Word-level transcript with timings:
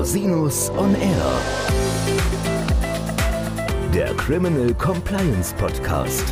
Rosinus 0.00 0.70
on 0.78 0.94
Air. 0.94 1.40
Der 3.92 4.14
Criminal 4.14 4.72
Compliance 4.72 5.54
Podcast. 5.54 6.24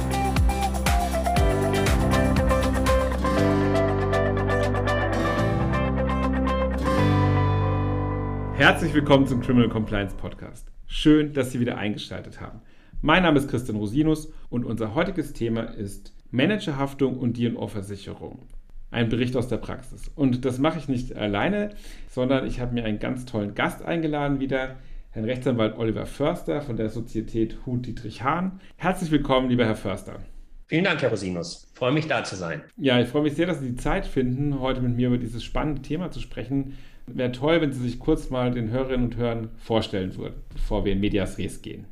Herzlich 8.55 8.95
willkommen 8.95 9.27
zum 9.27 9.43
Criminal 9.43 9.69
Compliance 9.69 10.15
Podcast. 10.15 10.73
Schön, 10.87 11.35
dass 11.35 11.53
Sie 11.53 11.61
wieder 11.61 11.77
eingeschaltet 11.77 12.41
haben. 12.41 12.63
Mein 13.03 13.25
Name 13.25 13.39
ist 13.39 13.51
Christian 13.51 13.77
Rosinus 13.77 14.33
und 14.49 14.65
unser 14.65 14.95
heutiges 14.95 15.35
Thema 15.35 15.65
ist 15.65 16.15
Managerhaftung 16.31 17.19
und 17.19 17.37
D&O-Versicherung. 17.37 18.49
Ein 18.91 19.11
Bericht 19.11 19.37
aus 19.37 19.49
der 19.49 19.59
Praxis. 19.59 20.11
Und 20.15 20.45
das 20.47 20.59
mache 20.59 20.79
ich 20.79 20.89
nicht 20.89 21.15
alleine, 21.15 21.71
sondern 22.11 22.47
ich 22.47 22.61
habe 22.61 22.73
mir 22.73 22.85
einen 22.85 22.99
ganz 22.99 23.27
tollen 23.27 23.55
Gast 23.55 23.83
eingeladen 23.83 24.41
wieder, 24.41 24.77
Herrn 25.11 25.27
Rechtsanwalt 25.27 25.77
Oliver 25.77 26.07
Förster 26.07 26.63
von 26.63 26.77
der 26.77 26.89
Sozietät 26.89 27.59
Hut 27.67 27.87
Dietrich 27.87 28.23
Hahn. 28.23 28.61
Herzlich 28.77 29.11
willkommen, 29.11 29.51
lieber 29.51 29.67
Herr 29.67 29.77
Förster. 29.77 30.21
Vielen 30.69 30.85
Dank, 30.85 31.03
Herr 31.03 31.11
Rosinus. 31.11 31.71
freue 31.75 31.93
mich, 31.93 32.07
da 32.07 32.25
zu 32.25 32.37
sein. 32.37 32.63
Ja, 32.77 33.01
ich 33.01 33.09
freue 33.09 33.23
mich 33.23 33.35
sehr, 33.35 33.47
dass 33.47 33.61
Sie 33.61 33.71
die 33.71 33.77
Zeit 33.77 34.07
finden, 34.07 34.61
heute 34.61 34.81
mit 34.81 34.97
mir 34.97 35.09
über 35.09 35.19
dieses 35.19 35.45
spannende 35.45 35.83
Thema 35.83 36.11
zu 36.11 36.21
sprechen. 36.21 36.77
Wäre 37.07 37.33
toll, 37.33 37.61
wenn 37.61 37.73
Sie 37.73 37.81
sich 37.81 37.99
kurz 37.99 38.29
mal 38.31 38.51
den 38.51 38.71
Hörerinnen 38.71 39.07
und 39.07 39.17
Hörern 39.17 39.49
vorstellen 39.57 40.15
würden, 40.17 40.43
bevor 40.53 40.85
wir 40.85 40.93
in 40.93 41.01
Medias 41.01 41.39
Res 41.39 41.63
gehen. 41.63 41.87